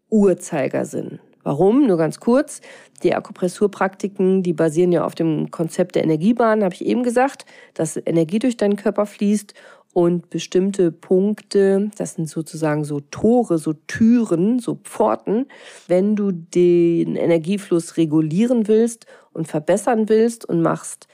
Uhrzeigersinn. 0.10 1.20
Warum? 1.48 1.88
Nur 1.88 1.96
ganz 1.96 2.20
kurz. 2.20 2.60
Die 3.04 3.16
Akupressurpraktiken, 3.16 4.44
die 4.44 4.52
basieren 4.52 4.92
ja 4.92 5.06
auf 5.06 5.16
dem 5.16 5.50
Konzept 5.50 5.96
der 5.96 6.04
Energiebahn, 6.04 6.62
habe 6.62 6.76
ich 6.76 6.86
eben 6.86 7.04
gesagt, 7.04 7.46
dass 7.74 7.96
Energie 7.96 8.40
durch 8.40 8.58
deinen 8.58 8.76
Körper 8.76 9.06
fließt 9.06 9.54
und 9.94 10.30
bestimmte 10.30 10.92
Punkte, 10.92 11.90
das 11.98 12.16
sind 12.16 12.28
sozusagen 12.28 12.84
so 12.84 13.00
Tore, 13.00 13.60
so 13.60 13.72
Türen, 13.72 14.60
so 14.60 14.76
Pforten, 14.84 15.46
wenn 15.88 16.18
du 16.18 16.34
den 16.34 17.16
Energiefluss 17.16 17.96
regulieren 17.96 18.68
willst 18.68 19.06
und 19.32 19.48
verbessern 19.48 20.10
willst 20.10 20.44
und 20.44 20.62
machst 20.62 21.08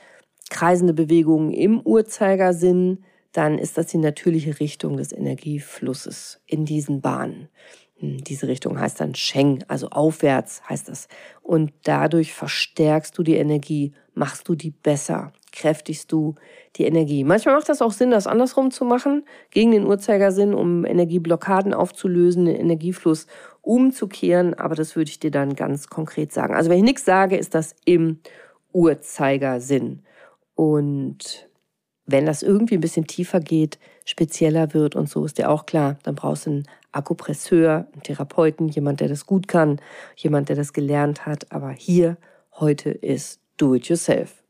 kreisende 0.50 0.94
Bewegungen 0.94 1.52
im 1.52 1.80
Uhrzeigersinn, 1.80 3.04
dann 3.30 3.56
ist 3.58 3.78
das 3.78 3.86
die 3.86 3.98
natürliche 3.98 4.58
Richtung 4.58 4.96
des 4.96 5.12
Energieflusses 5.12 6.40
in 6.46 6.64
diesen 6.64 7.00
Bahnen. 7.00 7.48
Hm, 8.04 8.24
diese 8.24 8.48
Richtung 8.48 8.78
heißt 8.78 9.00
dann 9.00 9.14
Sheng, 9.14 9.64
also 9.68 9.88
aufwärts 9.88 10.62
heißt 10.68 10.88
das. 10.88 11.08
Und 11.42 11.72
dadurch 11.84 12.34
verstärkst 12.34 13.16
du 13.16 13.22
die 13.22 13.36
Energie, 13.36 13.92
machst 14.14 14.48
du 14.48 14.54
die 14.54 14.70
besser, 14.70 15.32
kräftigst 15.52 16.12
du 16.12 16.34
die 16.76 16.84
Energie. 16.84 17.24
Manchmal 17.24 17.56
macht 17.56 17.68
das 17.68 17.82
auch 17.82 17.92
Sinn, 17.92 18.10
das 18.10 18.26
andersrum 18.26 18.70
zu 18.70 18.84
machen, 18.84 19.24
gegen 19.50 19.70
den 19.70 19.86
Uhrzeigersinn, 19.86 20.54
um 20.54 20.84
Energieblockaden 20.84 21.72
aufzulösen, 21.72 22.46
den 22.46 22.56
Energiefluss 22.56 23.26
umzukehren. 23.62 24.54
Aber 24.54 24.74
das 24.74 24.96
würde 24.96 25.10
ich 25.10 25.20
dir 25.20 25.30
dann 25.30 25.54
ganz 25.54 25.88
konkret 25.88 26.32
sagen. 26.32 26.54
Also 26.54 26.70
wenn 26.70 26.78
ich 26.78 26.84
nichts 26.84 27.04
sage, 27.04 27.36
ist 27.36 27.54
das 27.54 27.74
im 27.84 28.18
Uhrzeigersinn. 28.72 30.02
Und 30.54 31.48
wenn 32.06 32.26
das 32.26 32.42
irgendwie 32.42 32.74
ein 32.74 32.80
bisschen 32.80 33.06
tiefer 33.06 33.40
geht, 33.40 33.78
spezieller 34.04 34.74
wird 34.74 34.94
und 34.94 35.08
so 35.08 35.24
ist 35.24 35.38
dir 35.38 35.50
auch 35.50 35.64
klar, 35.64 35.96
dann 36.02 36.14
brauchst 36.14 36.46
du 36.46 36.50
einen 36.50 36.64
Akupresseur, 36.94 37.86
einen 37.92 38.02
Therapeuten, 38.02 38.68
jemand, 38.68 39.00
der 39.00 39.08
das 39.08 39.26
gut 39.26 39.48
kann, 39.48 39.80
jemand, 40.16 40.48
der 40.48 40.56
das 40.56 40.72
gelernt 40.72 41.26
hat. 41.26 41.50
Aber 41.52 41.70
hier 41.70 42.16
heute 42.58 42.90
ist 42.90 43.40
Do 43.56 43.74
It 43.74 43.88
Yourself. 43.88 44.42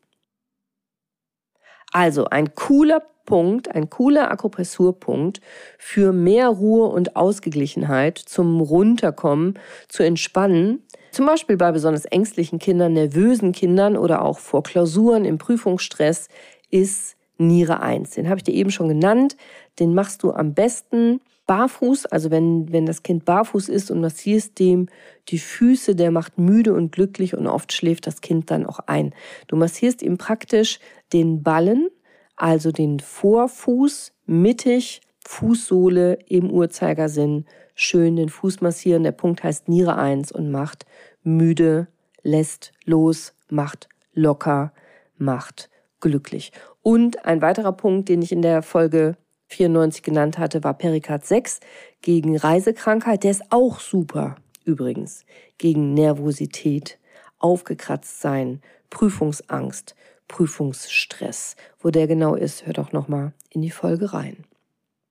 Also 1.92 2.24
ein 2.26 2.54
cooler 2.54 3.02
Punkt, 3.24 3.74
ein 3.74 3.88
cooler 3.88 4.30
Akupressurpunkt 4.30 5.40
für 5.78 6.12
mehr 6.12 6.48
Ruhe 6.48 6.86
und 6.88 7.16
Ausgeglichenheit, 7.16 8.18
zum 8.18 8.60
Runterkommen, 8.60 9.58
zu 9.88 10.02
entspannen. 10.02 10.82
Zum 11.10 11.26
Beispiel 11.26 11.56
bei 11.56 11.72
besonders 11.72 12.04
ängstlichen 12.04 12.58
Kindern, 12.58 12.92
nervösen 12.92 13.52
Kindern 13.52 13.96
oder 13.96 14.22
auch 14.22 14.38
vor 14.38 14.62
Klausuren 14.62 15.24
im 15.24 15.38
Prüfungsstress 15.38 16.28
ist 16.70 17.16
Niere 17.38 17.80
1. 17.80 18.10
Den 18.10 18.28
habe 18.28 18.38
ich 18.38 18.44
dir 18.44 18.54
eben 18.54 18.70
schon 18.70 18.88
genannt. 18.88 19.36
Den 19.78 19.94
machst 19.94 20.22
du 20.22 20.32
am 20.32 20.54
besten 20.54 21.20
barfuß, 21.46 22.06
also 22.06 22.30
wenn, 22.30 22.72
wenn 22.72 22.86
das 22.86 23.02
Kind 23.02 23.24
barfuß 23.24 23.68
ist 23.68 23.90
und 23.90 24.00
massierst 24.00 24.58
dem 24.58 24.88
die 25.28 25.38
Füße, 25.38 25.94
der 25.94 26.10
macht 26.10 26.38
müde 26.38 26.74
und 26.74 26.92
glücklich 26.92 27.34
und 27.34 27.46
oft 27.46 27.72
schläft 27.72 28.06
das 28.06 28.20
Kind 28.20 28.50
dann 28.50 28.66
auch 28.66 28.80
ein. 28.86 29.14
Du 29.46 29.56
massierst 29.56 30.02
ihm 30.02 30.18
praktisch 30.18 30.78
den 31.12 31.42
Ballen, 31.42 31.88
also 32.36 32.72
den 32.72 33.00
Vorfuß 33.00 34.12
mittig, 34.26 35.00
Fußsohle 35.26 36.18
im 36.28 36.50
Uhrzeigersinn, 36.50 37.46
schön 37.74 38.16
den 38.16 38.28
Fuß 38.28 38.60
massieren. 38.60 39.04
Der 39.04 39.12
Punkt 39.12 39.42
heißt 39.42 39.68
Niere 39.68 39.96
1 39.96 40.32
und 40.32 40.50
macht 40.50 40.86
müde, 41.22 41.88
lässt 42.22 42.72
los, 42.84 43.34
macht 43.48 43.88
locker, 44.12 44.72
macht 45.16 45.70
glücklich. 46.00 46.52
Und 46.82 47.24
ein 47.24 47.40
weiterer 47.40 47.72
Punkt, 47.72 48.08
den 48.08 48.20
ich 48.20 48.32
in 48.32 48.42
der 48.42 48.62
Folge 48.62 49.16
94 49.48 50.02
genannt 50.02 50.38
hatte, 50.38 50.64
war 50.64 50.74
Perikard 50.74 51.24
6 51.24 51.60
gegen 52.00 52.36
Reisekrankheit. 52.36 53.24
Der 53.24 53.30
ist 53.30 53.44
auch 53.50 53.80
super 53.80 54.36
übrigens. 54.64 55.24
Gegen 55.58 55.94
Nervosität, 55.94 56.98
aufgekratzt 57.38 58.20
sein, 58.20 58.60
Prüfungsangst, 58.90 59.94
Prüfungsstress. 60.28 61.56
Wo 61.78 61.90
der 61.90 62.06
genau 62.06 62.34
ist, 62.34 62.66
hört 62.66 62.78
auch 62.78 62.92
nochmal 62.92 63.32
in 63.50 63.62
die 63.62 63.70
Folge 63.70 64.12
rein. 64.12 64.44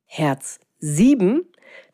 Herz 0.05 0.59
7 0.79 1.45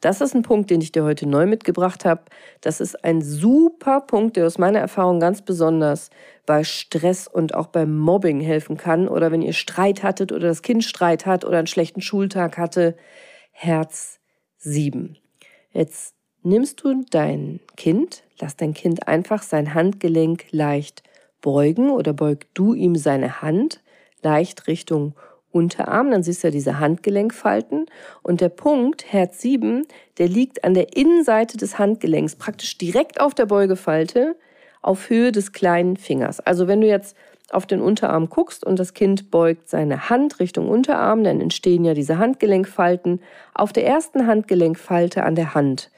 das 0.01 0.21
ist 0.21 0.33
ein 0.33 0.43
Punkt, 0.43 0.69
den 0.69 0.81
ich 0.81 0.91
dir 0.91 1.03
heute 1.03 1.27
neu 1.27 1.45
mitgebracht 1.45 2.05
habe. 2.05 2.21
Das 2.61 2.79
ist 2.79 3.03
ein 3.03 3.21
super 3.21 4.01
Punkt, 4.01 4.37
der 4.37 4.45
aus 4.45 4.57
meiner 4.57 4.79
Erfahrung 4.79 5.19
ganz 5.19 5.41
besonders 5.41 6.09
bei 6.45 6.63
Stress 6.63 7.27
und 7.27 7.53
auch 7.53 7.67
beim 7.67 7.97
Mobbing 7.97 8.39
helfen 8.39 8.77
kann. 8.77 9.07
Oder 9.07 9.31
wenn 9.31 9.41
ihr 9.41 9.53
Streit 9.53 10.03
hattet 10.03 10.31
oder 10.31 10.47
das 10.47 10.61
Kind 10.61 10.83
Streit 10.83 11.25
hat 11.25 11.45
oder 11.45 11.57
einen 11.57 11.67
schlechten 11.67 12.01
Schultag 12.01 12.57
hatte. 12.57 12.95
Herz 13.51 14.19
7. 14.57 15.17
Jetzt 15.71 16.15
nimmst 16.43 16.83
du 16.83 17.03
dein 17.09 17.59
Kind, 17.75 18.23
lass 18.39 18.55
dein 18.55 18.73
Kind 18.73 19.07
einfach 19.07 19.43
sein 19.43 19.73
Handgelenk 19.73 20.45
leicht 20.51 21.03
beugen 21.41 21.89
oder 21.89 22.13
beug 22.13 22.45
du 22.53 22.73
ihm 22.73 22.95
seine 22.95 23.41
Hand 23.41 23.81
leicht 24.21 24.67
Richtung 24.67 25.15
Unterarm, 25.51 26.11
dann 26.11 26.23
siehst 26.23 26.43
du 26.43 26.47
ja 26.47 26.51
diese 26.51 26.79
Handgelenkfalten 26.79 27.87
und 28.21 28.41
der 28.41 28.49
Punkt 28.49 29.11
Herz 29.11 29.41
7, 29.41 29.85
der 30.17 30.27
liegt 30.27 30.63
an 30.63 30.73
der 30.73 30.95
Innenseite 30.95 31.57
des 31.57 31.79
Handgelenks, 31.79 32.35
praktisch 32.35 32.77
direkt 32.77 33.19
auf 33.19 33.33
der 33.33 33.47
Beugefalte 33.47 34.35
auf 34.81 35.09
Höhe 35.09 35.31
des 35.31 35.51
kleinen 35.51 35.97
Fingers. 35.97 36.39
Also 36.39 36.67
wenn 36.67 36.81
du 36.81 36.87
jetzt 36.87 37.15
auf 37.51 37.65
den 37.65 37.81
Unterarm 37.81 38.29
guckst 38.29 38.63
und 38.63 38.77
das 38.77 38.93
Kind 38.93 39.31
beugt 39.31 39.69
seine 39.69 40.09
Hand 40.09 40.39
Richtung 40.39 40.69
Unterarm, 40.69 41.23
dann 41.23 41.41
entstehen 41.41 41.83
ja 41.83 41.93
diese 41.93 42.17
Handgelenkfalten 42.17 43.21
auf 43.53 43.73
der 43.73 43.85
ersten 43.85 44.27
Handgelenkfalte 44.27 45.23
an 45.23 45.35
der 45.35 45.55
Hand, 45.55 45.89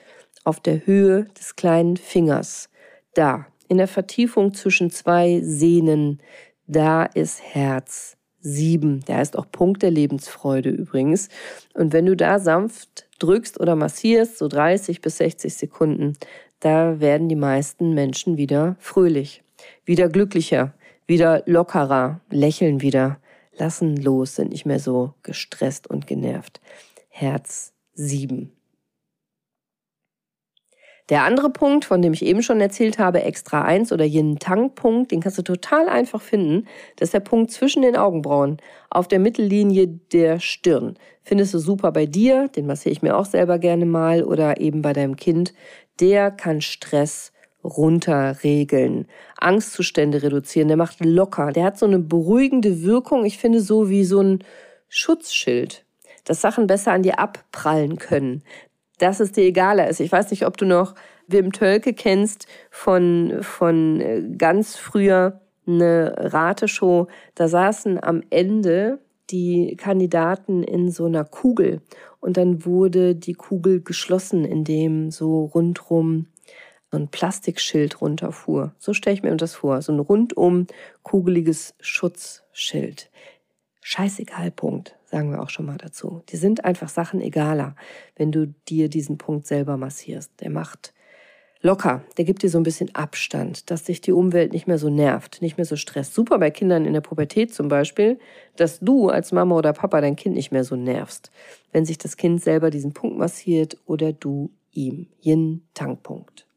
auf 0.46 0.60
der 0.60 0.86
Höhe 0.86 1.26
des 1.38 1.56
kleinen 1.56 1.98
Fingers. 1.98 2.70
Da, 3.14 3.48
in 3.68 3.78
der 3.78 3.90
Vertiefung 3.90 4.54
zwischen 4.54 4.90
zwei 4.92 5.42
Sehnen, 5.44 6.22
da 6.68 7.04
ist 7.04 7.42
Herz 7.44 8.18
sieben. 8.42 9.04
Der 9.08 9.18
heißt 9.18 9.38
auch 9.38 9.46
Punkt 9.52 9.84
der 9.84 9.92
Lebensfreude 9.92 10.70
übrigens. 10.70 11.30
Und 11.74 11.94
wenn 11.94 12.06
du 12.06 12.16
da 12.16 12.40
sanft 12.40 13.08
drückst 13.20 13.60
oder 13.60 13.76
massierst, 13.76 14.38
so 14.38 14.48
30 14.48 15.02
bis 15.02 15.18
60 15.18 15.54
Sekunden, 15.54 16.18
da 16.60 17.00
werden 17.00 17.30
die 17.30 17.36
meisten 17.36 17.94
Menschen 17.94 18.38
wieder 18.38 18.76
fröhlich, 18.80 19.44
wieder 19.86 20.10
glücklicher, 20.10 20.74
wieder 21.08 21.44
lockerer, 21.46 22.22
lächeln 22.30 22.82
wieder, 22.82 23.20
lassen 23.58 23.98
los, 23.98 24.36
sind 24.36 24.52
nicht 24.52 24.66
mehr 24.66 24.80
so 24.80 25.14
gestresst 25.24 25.88
und 25.88 26.08
genervt. 26.08 26.62
Herz 27.10 27.74
sieben. 27.94 28.52
Der 31.12 31.26
andere 31.26 31.50
Punkt, 31.50 31.84
von 31.84 32.02
dem 32.02 32.14
ich 32.14 32.26
eben 32.26 32.42
schon 32.42 32.62
erzählt 32.62 32.98
habe, 32.98 33.22
extra 33.24 33.64
eins 33.64 33.92
oder 33.92 34.06
Yin 34.06 34.40
Tang 34.40 34.74
Punkt, 34.74 35.12
den 35.12 35.20
kannst 35.20 35.38
du 35.38 35.42
total 35.42 35.90
einfach 35.90 36.22
finden. 36.22 36.68
Das 36.96 37.08
ist 37.08 37.14
der 37.14 37.20
Punkt 37.20 37.52
zwischen 37.52 37.82
den 37.82 37.98
Augenbrauen 37.98 38.58
auf 38.90 39.10
der 39.10 39.20
Mittellinie 39.20 39.88
der 39.88 40.40
Stirn. 40.40 40.98
Findest 41.22 41.54
du 41.54 41.60
super 41.60 41.92
bei 41.92 42.06
dir, 42.06 42.48
den 42.48 42.66
massiere 42.66 42.94
ich 42.94 43.02
mir 43.02 43.18
auch 43.18 43.26
selber 43.26 43.60
gerne 43.60 43.86
mal 43.86 44.24
oder 44.24 44.62
eben 44.62 44.82
bei 44.82 44.94
deinem 44.94 45.18
Kind. 45.18 45.54
Der 46.00 46.32
kann 46.32 46.62
Stress 46.62 47.34
runterregeln, 47.62 49.06
Angstzustände 49.38 50.24
reduzieren, 50.24 50.70
der 50.70 50.78
macht 50.78 51.04
locker, 51.04 51.52
der 51.52 51.66
hat 51.66 51.78
so 51.78 51.86
eine 51.86 52.00
beruhigende 52.00 52.84
Wirkung, 52.84 53.26
ich 53.26 53.38
finde 53.38 53.60
so 53.60 53.90
wie 53.90 54.06
so 54.06 54.22
ein 54.22 54.46
Schutzschild 54.88 55.86
dass 56.24 56.40
Sachen 56.40 56.68
besser 56.68 56.92
an 56.92 57.02
dir 57.02 57.18
abprallen 57.18 57.98
können 57.98 58.44
dass 59.02 59.20
es 59.20 59.32
dir 59.32 59.44
egaler 59.44 59.88
ist. 59.88 60.00
Ich 60.00 60.12
weiß 60.12 60.32
nicht, 60.32 60.46
ob 60.46 60.58
du 60.58 60.66
noch 60.66 60.96
Wim 61.28 61.52
Tölke 61.52 61.94
kennst 61.94 62.48
von, 62.70 63.40
von 63.42 64.00
äh, 64.00 64.24
ganz 64.38 64.78
früher 64.78 65.42
eine 65.66 66.14
Rateshow. 66.18 67.08
Da 67.36 67.48
saßen 67.48 68.04
am 68.04 68.22
Ende 68.30 69.00
die 69.30 69.76
Kandidaten 69.78 70.64
in 70.64 70.92
so 70.92 71.06
einer 71.06 71.24
Kugel 71.24 71.82
und 72.20 72.38
dann 72.38 72.66
wurde 72.66 73.16
die 73.16 73.34
Kugel 73.34 73.82
geschlossen, 73.82 74.46
indem 74.46 75.10
so 75.10 75.46
rundrum 75.46 76.28
so 76.92 76.98
ein 76.98 77.08
Plastikschild 77.08 78.02
runterfuhr. 78.02 78.76
So 78.78 78.94
stelle 78.94 79.14
ich 79.14 79.24
mir 79.24 79.34
das 79.38 79.56
vor. 79.56 79.82
So 79.82 79.94
ein 79.94 80.00
rundum 80.00 80.68
kugeliges 81.04 81.74
Schutzschild. 81.80 83.10
Scheißegal, 83.82 84.52
Punkt 84.52 84.96
sagen 85.12 85.32
wir 85.32 85.42
auch 85.42 85.50
schon 85.50 85.66
mal 85.66 85.78
dazu. 85.78 86.24
Die 86.30 86.38
sind 86.38 86.66
einfach 86.66 86.90
Sachen 86.90 87.22
egaler, 87.22 87.76
wenn 88.16 88.32
du 88.32 88.48
dir 88.68 88.90
diesen 88.90 89.18
Punkt 89.18 89.46
selber 89.46 89.78
massierst. 89.78 90.32
Der 90.40 90.50
macht 90.50 90.94
locker, 91.62 92.04
der 92.18 92.26
gibt 92.26 92.42
dir 92.42 92.50
so 92.50 92.58
ein 92.58 92.64
bisschen 92.64 92.96
Abstand, 92.96 93.70
dass 93.70 93.84
dich 93.84 94.02
die 94.02 94.14
Umwelt 94.14 94.54
nicht 94.54 94.68
mehr 94.68 94.80
so 94.80 94.90
nervt, 94.90 95.42
nicht 95.42 95.58
mehr 95.58 95.66
so 95.66 95.76
stresst. 95.76 96.16
Super 96.16 96.40
bei 96.40 96.50
Kindern 96.50 96.86
in 96.86 96.94
der 96.94 97.02
Pubertät 97.02 97.54
zum 97.54 97.68
Beispiel, 97.68 98.18
dass 98.56 98.80
du 98.80 99.10
als 99.10 99.32
Mama 99.32 99.56
oder 99.56 99.74
Papa 99.74 100.02
dein 100.02 100.16
Kind 100.16 100.36
nicht 100.36 100.52
mehr 100.52 100.64
so 100.64 100.76
nervst, 100.76 101.30
wenn 101.72 101.86
sich 101.86 101.98
das 101.98 102.18
Kind 102.18 102.42
selber 102.42 102.72
diesen 102.72 102.94
Punkt 102.94 103.18
massiert 103.18 103.78
oder 103.86 104.14
du 104.14 104.50
ihm. 104.72 105.08
Yin-Tang-Punkt. 105.22 106.48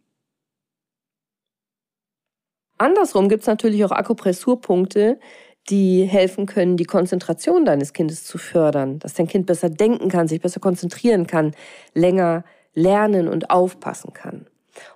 Andersrum 2.76 3.28
gibt 3.28 3.42
es 3.42 3.46
natürlich 3.46 3.84
auch 3.84 3.92
Akupressurpunkte, 3.92 5.18
die 5.70 6.04
helfen 6.04 6.46
können, 6.46 6.76
die 6.76 6.84
Konzentration 6.84 7.64
deines 7.64 7.92
Kindes 7.92 8.24
zu 8.24 8.38
fördern, 8.38 8.98
dass 8.98 9.14
dein 9.14 9.28
Kind 9.28 9.46
besser 9.46 9.70
denken 9.70 10.08
kann, 10.08 10.28
sich 10.28 10.40
besser 10.40 10.60
konzentrieren 10.60 11.26
kann, 11.26 11.52
länger 11.94 12.44
lernen 12.74 13.28
und 13.28 13.50
aufpassen 13.50 14.12
kann. 14.12 14.46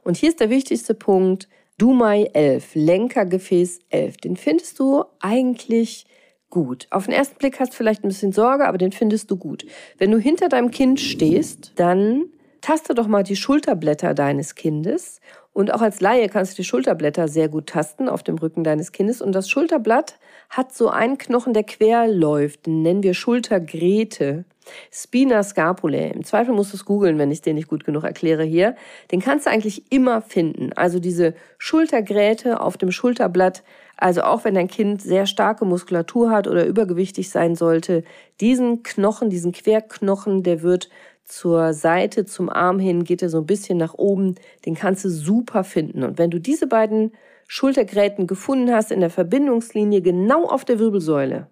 Und 0.03 0.17
hier 0.17 0.29
ist 0.29 0.41
der 0.41 0.51
wichtigste 0.51 0.95
Punkt, 0.95 1.49
Dumai 1.79 2.25
11, 2.33 2.75
Lenkergefäß 2.75 3.81
11. 3.91 4.17
Den 4.19 4.37
findest 4.37 4.79
du 4.81 5.05
eigentlich 5.21 6.07
gut. 6.51 6.89
Auf 6.91 7.05
den 7.05 7.15
ersten 7.15 7.39
Blick 7.39 7.61
hast 7.61 7.73
du 7.73 7.77
vielleicht 7.77 8.05
ein 8.05 8.09
bisschen 8.09 8.33
Sorge, 8.33 8.67
aber 8.67 8.79
den 8.79 8.93
findest 8.93 9.31
du 9.31 9.37
gut. 9.37 9.65
Wenn 9.97 10.11
du 10.11 10.19
hinter 10.19 10.49
deinem 10.49 10.71
Kind 10.71 11.01
stehst, 11.01 11.73
dann 11.77 12.25
taste 12.61 12.95
doch 12.95 13.07
mal 13.07 13.23
die 13.23 13.37
Schulterblätter 13.37 14.15
deines 14.15 14.55
Kindes. 14.55 15.21
Und 15.53 15.73
auch 15.75 15.81
als 15.81 16.01
Laie 16.01 16.29
kannst 16.29 16.53
du 16.53 16.57
die 16.63 16.69
Schulterblätter 16.69 17.27
sehr 17.27 17.49
gut 17.49 17.67
tasten 17.67 18.09
auf 18.09 18.23
dem 18.23 18.39
Rücken 18.39 18.63
deines 18.63 18.93
Kindes. 18.93 19.21
Und 19.21 19.33
das 19.33 19.51
Schulterblatt 19.51 20.19
hat 20.51 20.73
so 20.73 20.89
einen 20.89 21.19
Knochen, 21.19 21.53
der 21.53 21.65
quer 21.65 22.07
läuft. 22.07 22.67
Den 22.67 22.83
nennen 22.83 23.03
wir 23.03 23.15
Schultergräte. 23.15 24.45
Spina 24.93 25.43
scapulae. 25.43 26.11
Im 26.11 26.25
Zweifel 26.25 26.55
musst 26.55 26.73
du 26.73 26.77
es 26.77 26.85
googeln, 26.85 27.19
wenn 27.19 27.31
ich 27.31 27.39
es 27.39 27.43
dir 27.43 27.55
nicht 27.55 27.69
gut 27.69 27.85
genug 27.85 28.05
erkläre 28.05 28.45
hier. 28.45 28.77
Den 29.11 29.21
kannst 29.21 29.47
du 29.47 29.51
eigentlich 29.51 29.91
immer 29.91 30.23
finden. 30.23 30.73
Also 30.75 31.01
diese 31.01 31.35
Schultergräte 31.59 32.61
auf 32.61 32.77
dem 32.77 32.93
Schulterblatt. 32.93 33.63
Also 33.97 34.23
auch 34.23 34.45
wenn 34.45 34.55
dein 34.55 34.69
Kind 34.69 35.03
sehr 35.03 35.27
starke 35.27 35.65
Muskulatur 35.65 36.31
hat 36.31 36.47
oder 36.47 36.67
übergewichtig 36.67 37.31
sein 37.31 37.57
sollte, 37.57 38.05
diesen 38.41 38.85
Knochen, 38.85 39.29
diesen 39.29 39.53
Querknochen, 39.53 40.45
der 40.45 40.63
wird 40.63 40.89
zur 41.29 41.75
Seite, 41.75 42.25
zum 42.25 42.49
Arm 42.49 42.79
hin, 42.79 43.05
geht 43.05 43.23
er 43.23 43.29
so 43.29 43.39
ein 43.39 43.47
bisschen 43.47 43.79
nach 43.79 43.95
oben. 43.95 44.35
Den 44.65 44.75
kannst 44.75 45.05
du 45.05 45.11
super 45.11 45.63
finden. 45.63 46.03
Und 46.03 46.19
wenn 46.19 46.31
du 46.31 46.41
diese 46.41 46.67
beiden 46.67 47.13
Schultergräten 47.47 48.27
gefunden 48.27 48.73
hast 48.73 48.91
in 48.91 49.01
der 49.01 49.11
Verbindungslinie 49.11 50.01
genau 50.03 50.47
auf 50.47 50.65
der 50.65 50.79
Wirbelsäule, 50.79 51.47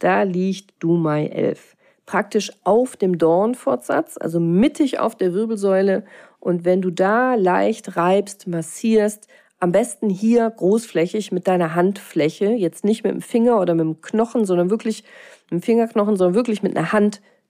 da 0.00 0.22
liegt 0.24 0.74
Dumai 0.80 1.26
11. 1.28 1.76
Praktisch 2.06 2.52
auf 2.64 2.96
dem 2.96 3.16
Dornfortsatz, 3.16 4.18
also 4.20 4.40
mittig 4.40 4.98
auf 4.98 5.16
der 5.16 5.32
Wirbelsäule. 5.32 6.04
Und 6.40 6.64
wenn 6.64 6.82
du 6.82 6.90
da 6.90 7.36
leicht 7.36 7.96
reibst, 7.96 8.46
massierst, 8.46 9.28
Am 9.60 9.72
besten 9.72 10.10
hier 10.10 10.50
großflächig 10.50 11.32
mit 11.32 11.48
deiner 11.48 11.74
Handfläche, 11.74 12.50
jetzt 12.50 12.84
nicht 12.84 13.02
mit 13.02 13.14
dem 13.14 13.22
Finger 13.22 13.60
oder 13.60 13.74
mit 13.74 13.86
dem 13.86 14.00
Knochen, 14.02 14.44
sondern 14.44 14.68
wirklich 14.68 15.04
mit 15.44 15.52
dem 15.52 15.62
Fingerknochen, 15.62 16.16
sondern 16.16 16.34
wirklich 16.34 16.62
mit 16.62 16.76
einer 16.76 16.92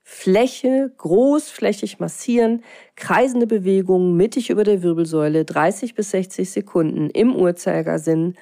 Handfläche 0.05 0.91
großflächig 0.97 1.99
massieren, 1.99 2.63
kreisende 2.95 3.47
Bewegungen 3.47 4.15
mittig 4.15 4.49
über 4.49 4.63
der 4.63 4.83
Wirbelsäule, 4.83 5.45
30 5.45 5.95
bis 5.95 6.11
60 6.11 6.49
Sekunden 6.49 7.09
im 7.09 7.35
Uhrzeigersinn 7.35 8.35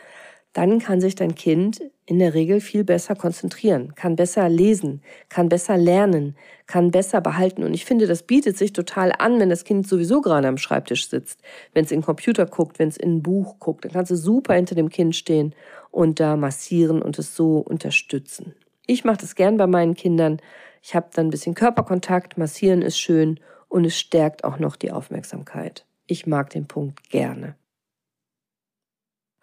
dann 0.54 0.78
kann 0.78 1.02
sich 1.02 1.16
dein 1.16 1.34
Kind 1.34 1.82
in 2.06 2.20
der 2.20 2.36
Regel 2.36 2.62
viel 2.62 2.84
besser 2.84 3.16
konzentrieren, 3.16 3.96
kann 3.96 4.16
besser 4.16 4.48
lesen, 4.50 5.02
kann 5.28 5.50
besser 5.50 5.78
lernen, 5.78 6.36
kann 6.68 6.92
besser 6.92 7.22
behalten. 7.22 7.64
Und 7.64 7.74
ich 7.74 7.86
finde, 7.86 8.06
das 8.06 8.22
bietet 8.22 8.56
sich 8.56 8.72
total 8.72 9.12
an, 9.18 9.40
wenn 9.40 9.50
das 9.50 9.64
Kind 9.64 9.88
sowieso 9.88 10.22
gerade 10.22 10.48
am 10.48 10.60
Schreibtisch 10.60 11.10
sitzt, 11.10 11.42
wenn 11.74 11.86
es 11.86 11.92
in 11.92 12.00
den 12.00 12.06
Computer 12.06 12.46
guckt, 12.46 12.78
wenn 12.78 12.90
es 12.90 12.98
in 12.98 13.16
ein 13.16 13.24
Buch 13.24 13.58
guckt. 13.58 13.84
Dann 13.84 13.94
kannst 13.94 14.12
du 14.12 14.16
super 14.16 14.54
hinter 14.54 14.76
dem 14.76 14.90
Kind 14.90 15.16
stehen 15.16 15.56
und 15.90 16.20
da 16.20 16.38
massieren 16.38 17.02
und 17.02 17.18
es 17.18 17.36
so 17.36 17.58
unterstützen. 17.58 18.54
Ich 18.86 19.04
mache 19.04 19.18
das 19.22 19.34
gern 19.34 19.58
bei 19.58 19.66
meinen 19.66 19.96
Kindern. 19.96 20.40
Ich 20.86 20.96
habe 20.96 21.10
dann 21.14 21.28
ein 21.28 21.32
bisschen 21.32 21.56
Körperkontakt, 21.56 22.38
massieren 22.38 22.82
ist 22.82 23.00
schön 23.00 23.40
und 23.70 23.86
es 23.86 23.98
stärkt 23.98 24.44
auch 24.44 24.60
noch 24.60 24.76
die 24.76 24.92
Aufmerksamkeit. 24.92 25.86
Ich 26.08 26.28
mag 26.28 26.50
den 26.50 26.68
Punkt 26.68 27.10
gerne. 27.10 27.56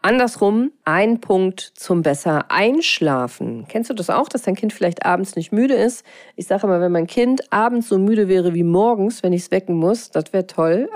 Andersrum, 0.03 0.73
ein 0.87 1.21
Punkt 1.21 1.61
zum 1.61 2.01
besser 2.01 2.47
einschlafen. 2.51 3.67
Kennst 3.69 3.91
du 3.91 3.95
das 3.95 4.09
auch, 4.09 4.31
dass 4.31 4.41
dein 4.41 4.55
Kind 4.55 4.73
vielleicht 4.73 5.05
abends 5.05 5.37
nicht 5.37 5.53
müde 5.53 5.75
ist? 5.75 6.07
Ich 6.37 6.47
sage 6.47 6.67
immer, 6.67 6.81
wenn 6.81 6.91
mein 6.91 7.07
Kind 7.07 7.53
abends 7.53 7.89
so 7.91 7.99
müde 7.99 8.27
wäre 8.27 8.55
wie 8.55 8.63
morgens, 8.63 9.23
wenn 9.23 9.35
ich 9.35 9.43
es 9.43 9.51
wecken 9.51 9.77
muss, 9.77 10.11
das 10.11 10.33
wäre 10.33 10.47
toll. 10.47 10.89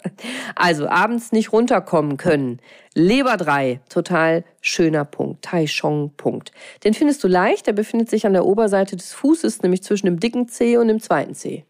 also 0.54 0.86
abends 0.86 1.32
nicht 1.32 1.50
runterkommen 1.50 2.18
können. 2.18 2.60
Leber 2.92 3.38
3, 3.38 3.80
total 3.88 4.44
schöner 4.60 5.06
Punkt. 5.06 5.42
Tai 5.42 5.64
Chong 5.64 6.10
Punkt. 6.18 6.52
Den 6.84 6.92
findest 6.92 7.24
du 7.24 7.28
leicht, 7.28 7.66
der 7.66 7.72
befindet 7.72 8.10
sich 8.10 8.26
an 8.26 8.34
der 8.34 8.44
Oberseite 8.44 8.96
des 8.96 9.14
Fußes, 9.14 9.62
nämlich 9.62 9.82
zwischen 9.82 10.04
dem 10.04 10.20
dicken 10.20 10.46
Zeh 10.46 10.76
und 10.76 10.88
dem 10.88 11.00
zweiten 11.00 11.34
Zeh. 11.34 11.64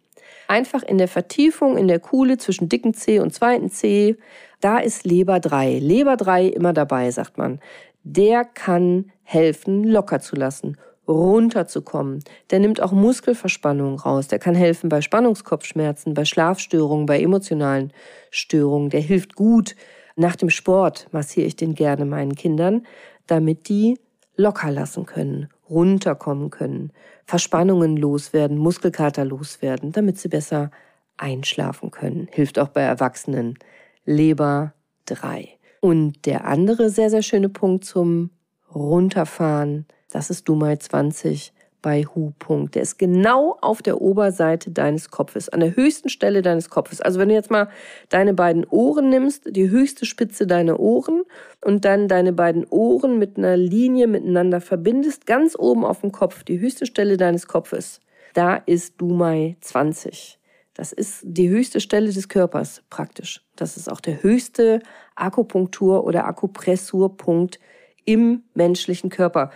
Einfach 0.48 0.82
in 0.82 0.98
der 0.98 1.08
Vertiefung, 1.08 1.78
in 1.78 1.86
der 1.86 2.00
Kuhle 2.00 2.38
zwischen 2.38 2.68
dicken 2.68 2.92
Zeh 2.92 3.20
und 3.20 3.32
zweiten 3.32 3.70
Zeh 3.70 4.16
da 4.62 4.78
ist 4.78 5.04
Leber 5.04 5.40
3. 5.40 5.78
Leber 5.78 6.16
3 6.16 6.46
immer 6.46 6.72
dabei, 6.72 7.10
sagt 7.10 7.36
man. 7.36 7.60
Der 8.04 8.44
kann 8.44 9.10
helfen, 9.22 9.84
locker 9.84 10.20
zu 10.20 10.36
lassen, 10.36 10.76
runterzukommen. 11.06 12.22
Der 12.50 12.60
nimmt 12.60 12.80
auch 12.80 12.92
Muskelverspannungen 12.92 13.98
raus. 13.98 14.28
Der 14.28 14.38
kann 14.38 14.54
helfen 14.54 14.88
bei 14.88 15.00
Spannungskopfschmerzen, 15.00 16.14
bei 16.14 16.24
Schlafstörungen, 16.24 17.06
bei 17.06 17.20
emotionalen 17.20 17.92
Störungen. 18.30 18.90
Der 18.90 19.00
hilft 19.00 19.34
gut. 19.34 19.76
Nach 20.16 20.36
dem 20.36 20.50
Sport 20.50 21.08
massiere 21.12 21.46
ich 21.46 21.56
den 21.56 21.74
gerne 21.74 22.04
meinen 22.04 22.34
Kindern, 22.34 22.86
damit 23.26 23.68
die 23.68 23.98
locker 24.36 24.70
lassen 24.70 25.06
können, 25.06 25.48
runterkommen 25.68 26.50
können, 26.50 26.92
Verspannungen 27.24 27.96
loswerden, 27.96 28.58
Muskelkater 28.58 29.24
loswerden, 29.24 29.92
damit 29.92 30.18
sie 30.18 30.28
besser 30.28 30.70
einschlafen 31.16 31.90
können. 31.90 32.28
Hilft 32.30 32.58
auch 32.58 32.68
bei 32.68 32.82
Erwachsenen. 32.82 33.58
Leber 34.04 34.74
3. 35.06 35.48
Und 35.80 36.26
der 36.26 36.46
andere 36.46 36.90
sehr, 36.90 37.10
sehr 37.10 37.22
schöne 37.22 37.48
Punkt 37.48 37.84
zum 37.84 38.30
Runterfahren, 38.74 39.86
das 40.10 40.30
ist 40.30 40.48
Dumai 40.48 40.76
20 40.76 41.52
bei 41.82 42.04
Hu-Punkt. 42.04 42.76
Der 42.76 42.82
ist 42.82 42.98
genau 42.98 43.58
auf 43.60 43.82
der 43.82 44.00
Oberseite 44.00 44.70
deines 44.70 45.10
Kopfes, 45.10 45.48
an 45.48 45.60
der 45.60 45.76
höchsten 45.76 46.08
Stelle 46.08 46.40
deines 46.40 46.70
Kopfes. 46.70 47.00
Also 47.00 47.18
wenn 47.18 47.28
du 47.28 47.34
jetzt 47.34 47.50
mal 47.50 47.68
deine 48.08 48.32
beiden 48.32 48.64
Ohren 48.64 49.10
nimmst, 49.10 49.54
die 49.54 49.68
höchste 49.68 50.06
Spitze 50.06 50.46
deiner 50.46 50.78
Ohren 50.78 51.24
und 51.60 51.84
dann 51.84 52.08
deine 52.08 52.32
beiden 52.32 52.64
Ohren 52.66 53.18
mit 53.18 53.36
einer 53.36 53.56
Linie 53.56 54.06
miteinander 54.06 54.60
verbindest, 54.60 55.26
ganz 55.26 55.56
oben 55.58 55.84
auf 55.84 56.00
dem 56.00 56.12
Kopf, 56.12 56.44
die 56.44 56.60
höchste 56.60 56.86
Stelle 56.86 57.16
deines 57.16 57.48
Kopfes, 57.48 58.00
da 58.32 58.54
ist 58.54 59.00
Dumai 59.00 59.56
20. 59.60 60.38
Das 60.74 60.92
ist 60.92 61.20
die 61.22 61.50
höchste 61.50 61.80
Stelle 61.80 62.12
des 62.12 62.28
Körpers 62.28 62.82
praktisch. 62.88 63.44
Das 63.56 63.76
ist 63.76 63.90
auch 63.90 64.00
der 64.00 64.22
höchste 64.22 64.80
Akupunktur- 65.14 66.04
oder 66.04 66.26
Akupressurpunkt 66.26 67.60
im 68.04 68.42
menschlichen 68.54 69.10
Körper. 69.10 69.50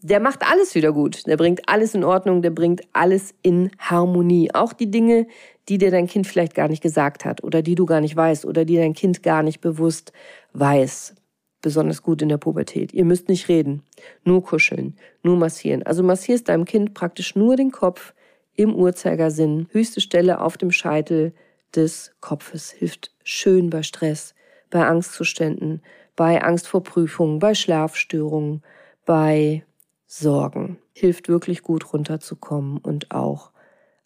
Der 0.00 0.18
macht 0.18 0.42
alles 0.50 0.74
wieder 0.74 0.92
gut. 0.92 1.26
Der 1.26 1.36
bringt 1.36 1.68
alles 1.68 1.94
in 1.94 2.02
Ordnung. 2.02 2.42
Der 2.42 2.50
bringt 2.50 2.82
alles 2.92 3.34
in 3.42 3.70
Harmonie. 3.78 4.52
Auch 4.52 4.72
die 4.72 4.90
Dinge, 4.90 5.26
die 5.68 5.78
dir 5.78 5.90
dein 5.90 6.08
Kind 6.08 6.26
vielleicht 6.26 6.54
gar 6.54 6.68
nicht 6.68 6.82
gesagt 6.82 7.24
hat 7.24 7.44
oder 7.44 7.62
die 7.62 7.76
du 7.76 7.86
gar 7.86 8.00
nicht 8.00 8.16
weißt 8.16 8.44
oder 8.44 8.64
die 8.64 8.76
dein 8.76 8.94
Kind 8.94 9.22
gar 9.22 9.42
nicht 9.42 9.60
bewusst 9.60 10.12
weiß. 10.54 11.14
Besonders 11.60 12.02
gut 12.02 12.20
in 12.22 12.28
der 12.28 12.38
Pubertät. 12.38 12.92
Ihr 12.92 13.04
müsst 13.04 13.28
nicht 13.28 13.48
reden. 13.48 13.84
Nur 14.24 14.42
kuscheln. 14.42 14.96
Nur 15.22 15.36
massieren. 15.36 15.84
Also 15.84 16.02
massierst 16.02 16.48
deinem 16.48 16.64
Kind 16.64 16.94
praktisch 16.94 17.36
nur 17.36 17.54
den 17.54 17.70
Kopf 17.70 18.14
im 18.54 18.74
Uhrzeigersinn, 18.74 19.68
höchste 19.72 20.00
Stelle 20.00 20.40
auf 20.40 20.56
dem 20.56 20.72
Scheitel 20.72 21.32
des 21.74 22.12
Kopfes, 22.20 22.70
hilft 22.70 23.12
schön 23.24 23.70
bei 23.70 23.82
Stress, 23.82 24.34
bei 24.70 24.86
Angstzuständen, 24.86 25.82
bei 26.16 26.42
Angst 26.42 26.68
vor 26.68 26.82
Prüfungen, 26.82 27.38
bei 27.38 27.54
Schlafstörungen, 27.54 28.62
bei 29.04 29.64
Sorgen. 30.06 30.78
Hilft 30.92 31.28
wirklich 31.28 31.62
gut 31.62 31.92
runterzukommen 31.92 32.78
und 32.78 33.12
auch 33.12 33.50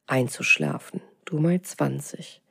einzuschlafen. 0.06 1.00
Du 1.24 1.38
mal 1.38 1.60
20. 1.60 2.42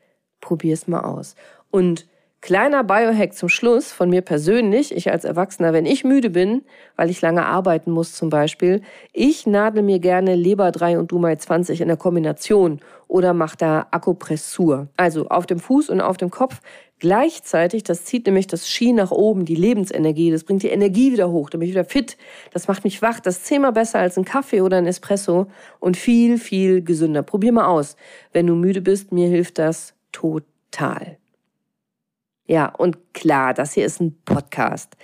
Probier's 0.41 0.88
mal 0.88 1.01
aus. 1.01 1.36
Und 1.71 2.08
Kleiner 2.45 2.84
Biohack 2.84 3.34
zum 3.34 3.49
Schluss 3.49 3.91
von 3.91 4.08
mir 4.08 4.21
persönlich, 4.21 4.95
ich 4.95 5.10
als 5.10 5.25
Erwachsener, 5.25 5.73
wenn 5.73 5.88
ich 5.88 6.03
müde 6.03 6.29
bin, 6.29 6.62
weil 6.95 7.10
ich 7.10 7.19
lange 7.19 7.43
arbeiten 7.43 7.89
muss 7.89 8.13
zum 8.13 8.29
Beispiel, 8.29 8.84
ich 9.13 9.47
nadel 9.47 9.81
mir 9.81 9.97
gerne 9.97 10.36
Leber 10.36 10.71
3 10.71 10.99
und 10.99 11.12
Dumai 11.12 11.38
20 11.38 11.81
in 11.81 11.88
der 11.88 11.97
Kombination 11.97 12.81
oder 13.08 13.34
mache 13.34 13.58
da 13.58 13.88
Akupressur. 13.89 14.89
Also 14.95 15.27
auf 15.29 15.47
dem 15.47 15.58
Fuß 15.58 15.89
und 15.89 16.01
auf 16.01 16.17
dem 16.17 16.29
Kopf 16.29 16.62
gleichzeitig, 16.99 17.81
das 17.81 18.05
zieht 18.05 18.27
nämlich 18.27 18.45
das 18.45 18.69
Ski 18.69 18.93
nach 18.93 19.10
oben, 19.10 19.45
die 19.45 19.55
Lebensenergie, 19.55 20.29
das 20.29 20.43
bringt 20.43 20.62
die 20.62 20.69
Energie 20.69 21.13
wieder 21.13 21.31
hoch, 21.31 21.49
dann 21.49 21.62
bin 21.62 21.69
ich 21.69 21.73
wieder 21.73 21.84
fit, 21.84 22.15
das 22.53 22.67
macht 22.67 22.84
mich 22.84 23.01
wach, 23.01 23.19
das 23.19 23.38
ist 23.38 23.47
zehnmal 23.47 23.73
besser 23.73 23.97
als 23.97 24.19
ein 24.19 24.23
Kaffee 24.23 24.62
oder 24.62 24.77
ein 24.77 24.86
Espresso 24.86 25.47
und 25.79 25.97
viel, 25.97 26.38
viel 26.38 26.84
gesünder. 26.84 27.23
Probier 27.23 27.53
mal 27.53 27.65
aus. 27.65 27.95
Wenn 28.34 28.45
du 28.45 28.53
müde 28.53 28.81
bist, 28.81 29.12
mir 29.12 29.29
hilft 29.29 29.58
das 29.58 29.95
total. 30.12 31.17
Ja, 32.47 32.67
und 32.67 33.13
klar, 33.13 33.53
das 33.53 33.73
hier 33.73 33.86
ist 33.86 33.99
ein 33.99 34.15
Podcast. 34.25 34.95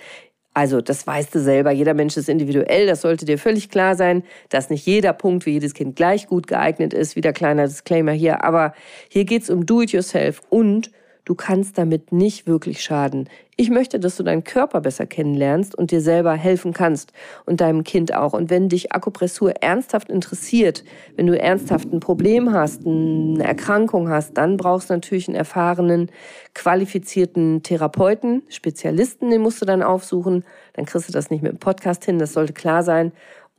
Also, 0.54 0.82
das 0.82 1.06
weißt 1.06 1.34
du 1.34 1.40
selber, 1.40 1.70
jeder 1.70 1.94
Mensch 1.94 2.16
ist 2.16 2.28
individuell, 2.28 2.86
das 2.86 3.00
sollte 3.00 3.24
dir 3.24 3.38
völlig 3.38 3.70
klar 3.70 3.96
sein, 3.96 4.22
dass 4.50 4.68
nicht 4.68 4.84
jeder 4.86 5.14
Punkt 5.14 5.44
für 5.44 5.50
jedes 5.50 5.72
Kind 5.72 5.96
gleich 5.96 6.26
gut 6.26 6.46
geeignet 6.46 6.92
ist. 6.92 7.16
Wieder 7.16 7.32
kleiner 7.32 7.66
Disclaimer 7.66 8.12
hier, 8.12 8.44
aber 8.44 8.74
hier 9.08 9.24
geht's 9.24 9.48
um 9.48 9.64
Do-it-yourself 9.64 10.42
und 10.50 10.90
Du 11.24 11.36
kannst 11.36 11.78
damit 11.78 12.10
nicht 12.10 12.48
wirklich 12.48 12.82
schaden. 12.82 13.28
Ich 13.54 13.70
möchte, 13.70 14.00
dass 14.00 14.16
du 14.16 14.24
deinen 14.24 14.42
Körper 14.42 14.80
besser 14.80 15.06
kennenlernst 15.06 15.74
und 15.74 15.92
dir 15.92 16.00
selber 16.00 16.32
helfen 16.32 16.72
kannst 16.72 17.12
und 17.46 17.60
deinem 17.60 17.84
Kind 17.84 18.12
auch. 18.12 18.32
Und 18.32 18.50
wenn 18.50 18.68
dich 18.68 18.92
Akupressur 18.92 19.52
ernsthaft 19.62 20.08
interessiert, 20.08 20.82
wenn 21.14 21.28
du 21.28 21.38
ernsthaft 21.38 21.92
ein 21.92 22.00
Problem 22.00 22.52
hast, 22.52 22.84
eine 22.86 23.44
Erkrankung 23.44 24.08
hast, 24.08 24.36
dann 24.36 24.56
brauchst 24.56 24.90
du 24.90 24.94
natürlich 24.94 25.28
einen 25.28 25.36
erfahrenen, 25.36 26.10
qualifizierten 26.54 27.62
Therapeuten, 27.62 28.42
Spezialisten, 28.48 29.30
den 29.30 29.42
musst 29.42 29.62
du 29.62 29.66
dann 29.66 29.82
aufsuchen. 29.82 30.44
Dann 30.72 30.86
kriegst 30.86 31.08
du 31.08 31.12
das 31.12 31.30
nicht 31.30 31.42
mit 31.42 31.52
dem 31.52 31.58
Podcast 31.58 32.04
hin, 32.04 32.18
das 32.18 32.32
sollte 32.32 32.54
klar 32.54 32.82
sein. 32.82 33.12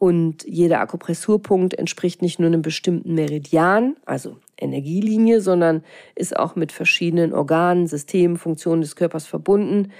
Und 0.04 0.44
jeder 0.44 0.82
Akupressurpunkt 0.82 1.76
entspricht 1.76 2.22
nicht 2.22 2.38
nur 2.38 2.48
einem 2.48 2.62
bestimmten 2.62 3.16
Meridian, 3.16 3.96
also 4.06 4.36
Energielinie, 4.58 5.40
sondern 5.40 5.82
ist 6.14 6.36
auch 6.36 6.58
mit 6.58 6.74
verschiedenen 6.74 7.32
Organen, 7.32 7.88
Systemen, 7.88 8.36
Funktionen 8.36 8.82
des 8.82 8.98
Körpers 8.98 9.26
verbunden. 9.26 9.94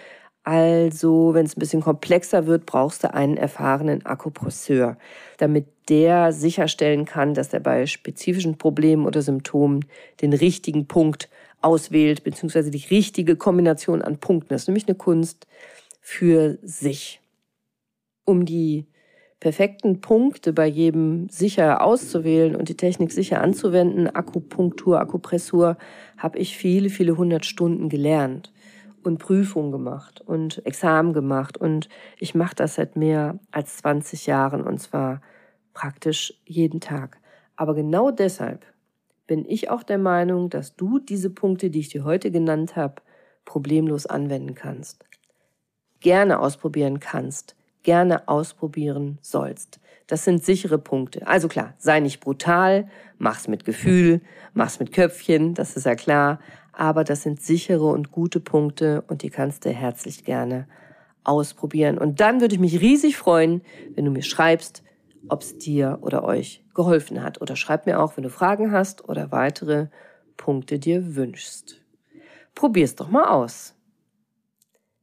Also, 0.44 1.34
wenn 1.34 1.46
es 1.46 1.56
ein 1.56 1.60
bisschen 1.62 1.80
komplexer 1.80 2.48
wird, 2.48 2.66
brauchst 2.66 3.06
du 3.06 3.14
einen 3.14 3.38
erfahrenen 3.38 4.06
Akupresseur, 4.06 4.98
damit 5.38 5.68
der 5.88 6.34
sicherstellen 6.34 7.06
kann, 7.06 7.34
dass 7.34 7.54
er 7.54 7.62
bei 7.62 7.86
spezifischen 7.86 8.58
Problemen 8.58 9.06
oder 9.06 9.22
Symptomen 9.22 9.86
den 10.22 10.34
richtigen 10.34 10.86
Punkt 10.86 11.30
auswählt, 11.62 12.26
beziehungsweise 12.26 12.72
die 12.72 12.86
richtige 12.90 13.38
Kombination 13.38 14.02
an 14.02 14.18
Punkten. 14.18 14.50
Das 14.50 14.64
ist 14.64 14.68
nämlich 14.68 14.90
eine 14.90 14.98
Kunst 14.98 15.48
für 16.02 16.58
sich. 16.62 17.22
Um 18.26 18.44
die 18.44 18.86
perfekten 19.44 20.00
Punkte 20.00 20.54
bei 20.54 20.66
jedem 20.66 21.28
sicher 21.28 21.82
auszuwählen 21.82 22.56
und 22.56 22.70
die 22.70 22.78
Technik 22.78 23.12
sicher 23.12 23.42
anzuwenden, 23.42 24.08
Akupunktur, 24.08 25.02
Akupressur, 25.02 25.76
habe 26.18 26.40
ich 26.40 26.56
viele, 26.56 26.90
viele 26.90 27.18
hundert 27.18 27.46
Stunden 27.46 27.90
gelernt 27.90 28.54
und 29.04 29.18
Prüfungen 29.20 29.74
gemacht 29.74 30.22
und 30.22 30.66
Examen 30.66 31.12
gemacht. 31.12 31.58
Und 31.58 31.90
ich 32.20 32.36
mache 32.36 32.56
das 32.56 32.76
seit 32.76 32.96
mehr 32.96 33.38
als 33.52 33.76
20 33.80 34.28
Jahren 34.28 34.62
und 34.62 34.78
zwar 34.78 35.20
praktisch 35.74 36.34
jeden 36.46 36.80
Tag. 36.80 37.20
Aber 37.58 37.76
genau 37.76 38.12
deshalb 38.12 38.66
bin 39.28 39.44
ich 39.46 39.70
auch 39.70 39.84
der 39.84 39.98
Meinung, 39.98 40.50
dass 40.50 40.78
du 40.78 41.00
diese 41.00 41.32
Punkte, 41.32 41.70
die 41.70 41.82
ich 41.82 41.90
dir 41.90 42.06
heute 42.06 42.32
genannt 42.32 42.78
habe, 42.78 43.02
problemlos 43.44 44.06
anwenden 44.06 44.56
kannst. 44.56 45.04
gerne 46.00 46.40
ausprobieren 46.40 47.02
kannst, 47.02 47.58
gerne 47.84 48.28
ausprobieren 48.28 49.20
sollst. 49.22 49.80
Das 50.08 50.26
sind 50.26 50.44
sichere 50.44 50.78
Punkte. 50.78 51.26
Also 51.28 51.48
klar, 51.48 51.74
sei 51.78 52.00
nicht 52.00 52.20
brutal, 52.20 52.90
mach's 53.18 53.48
mit 53.48 53.66
Gefühl, 53.66 54.22
mach's 54.54 54.80
mit 54.80 54.92
Köpfchen, 54.92 55.54
das 55.54 55.78
ist 55.78 55.86
ja 55.86 55.96
klar. 55.96 56.40
Aber 56.74 57.04
das 57.04 57.22
sind 57.22 57.42
sichere 57.42 57.86
und 57.86 58.12
gute 58.12 58.40
Punkte 58.40 59.04
und 59.08 59.22
die 59.22 59.30
kannst 59.30 59.66
du 59.66 59.70
herzlich 59.70 60.26
gerne 60.26 60.68
ausprobieren. 61.24 61.98
Und 61.98 62.20
dann 62.20 62.42
würde 62.42 62.56
ich 62.56 62.60
mich 62.60 62.82
riesig 62.82 63.18
freuen, 63.18 63.62
wenn 63.96 64.06
du 64.06 64.12
mir 64.12 64.24
schreibst, 64.24 64.84
ob 65.30 65.42
es 65.42 65.58
dir 65.58 66.00
oder 66.02 66.24
euch 66.24 66.64
geholfen 66.74 67.24
hat. 67.24 67.42
Oder 67.42 67.56
schreib 67.56 67.86
mir 67.86 68.02
auch, 68.02 68.18
wenn 68.18 68.24
du 68.24 68.30
Fragen 68.30 68.72
hast 68.72 69.08
oder 69.08 69.32
weitere 69.32 69.88
Punkte 70.36 70.80
dir 70.80 71.16
wünschst. 71.16 71.82
Probier's 72.56 72.96
doch 72.96 73.10
mal 73.10 73.30
aus. 73.30 73.76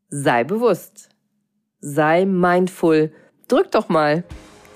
Sei 0.08 0.44
bewusst. 0.44 1.08
Sei 1.80 2.24
mindful. 2.24 3.12
Drück 3.48 3.70
doch 3.70 3.88
mal. 3.88 4.24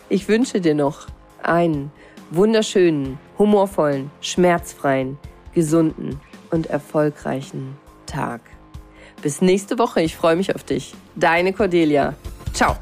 Ich 0.09 0.29
wünsche 0.29 0.61
dir 0.61 0.75
noch 0.75 1.07
einen 1.43 1.91
wunderschönen, 2.31 3.19
humorvollen, 3.39 4.11
schmerzfreien, 4.21 5.19
gesunden 5.55 6.21
und 6.51 6.67
erfolgreichen 6.67 7.77
Tag. 8.07 8.41
Bis 9.23 9.41
nächste 9.41 9.79
Woche. 9.79 10.03
Ich 10.03 10.17
freue 10.17 10.37
mich 10.37 10.55
auf 10.55 10.65
dich. 10.65 10.95
Deine 11.15 11.53
Cordelia. 11.53 12.15
Ciao. 12.53 12.77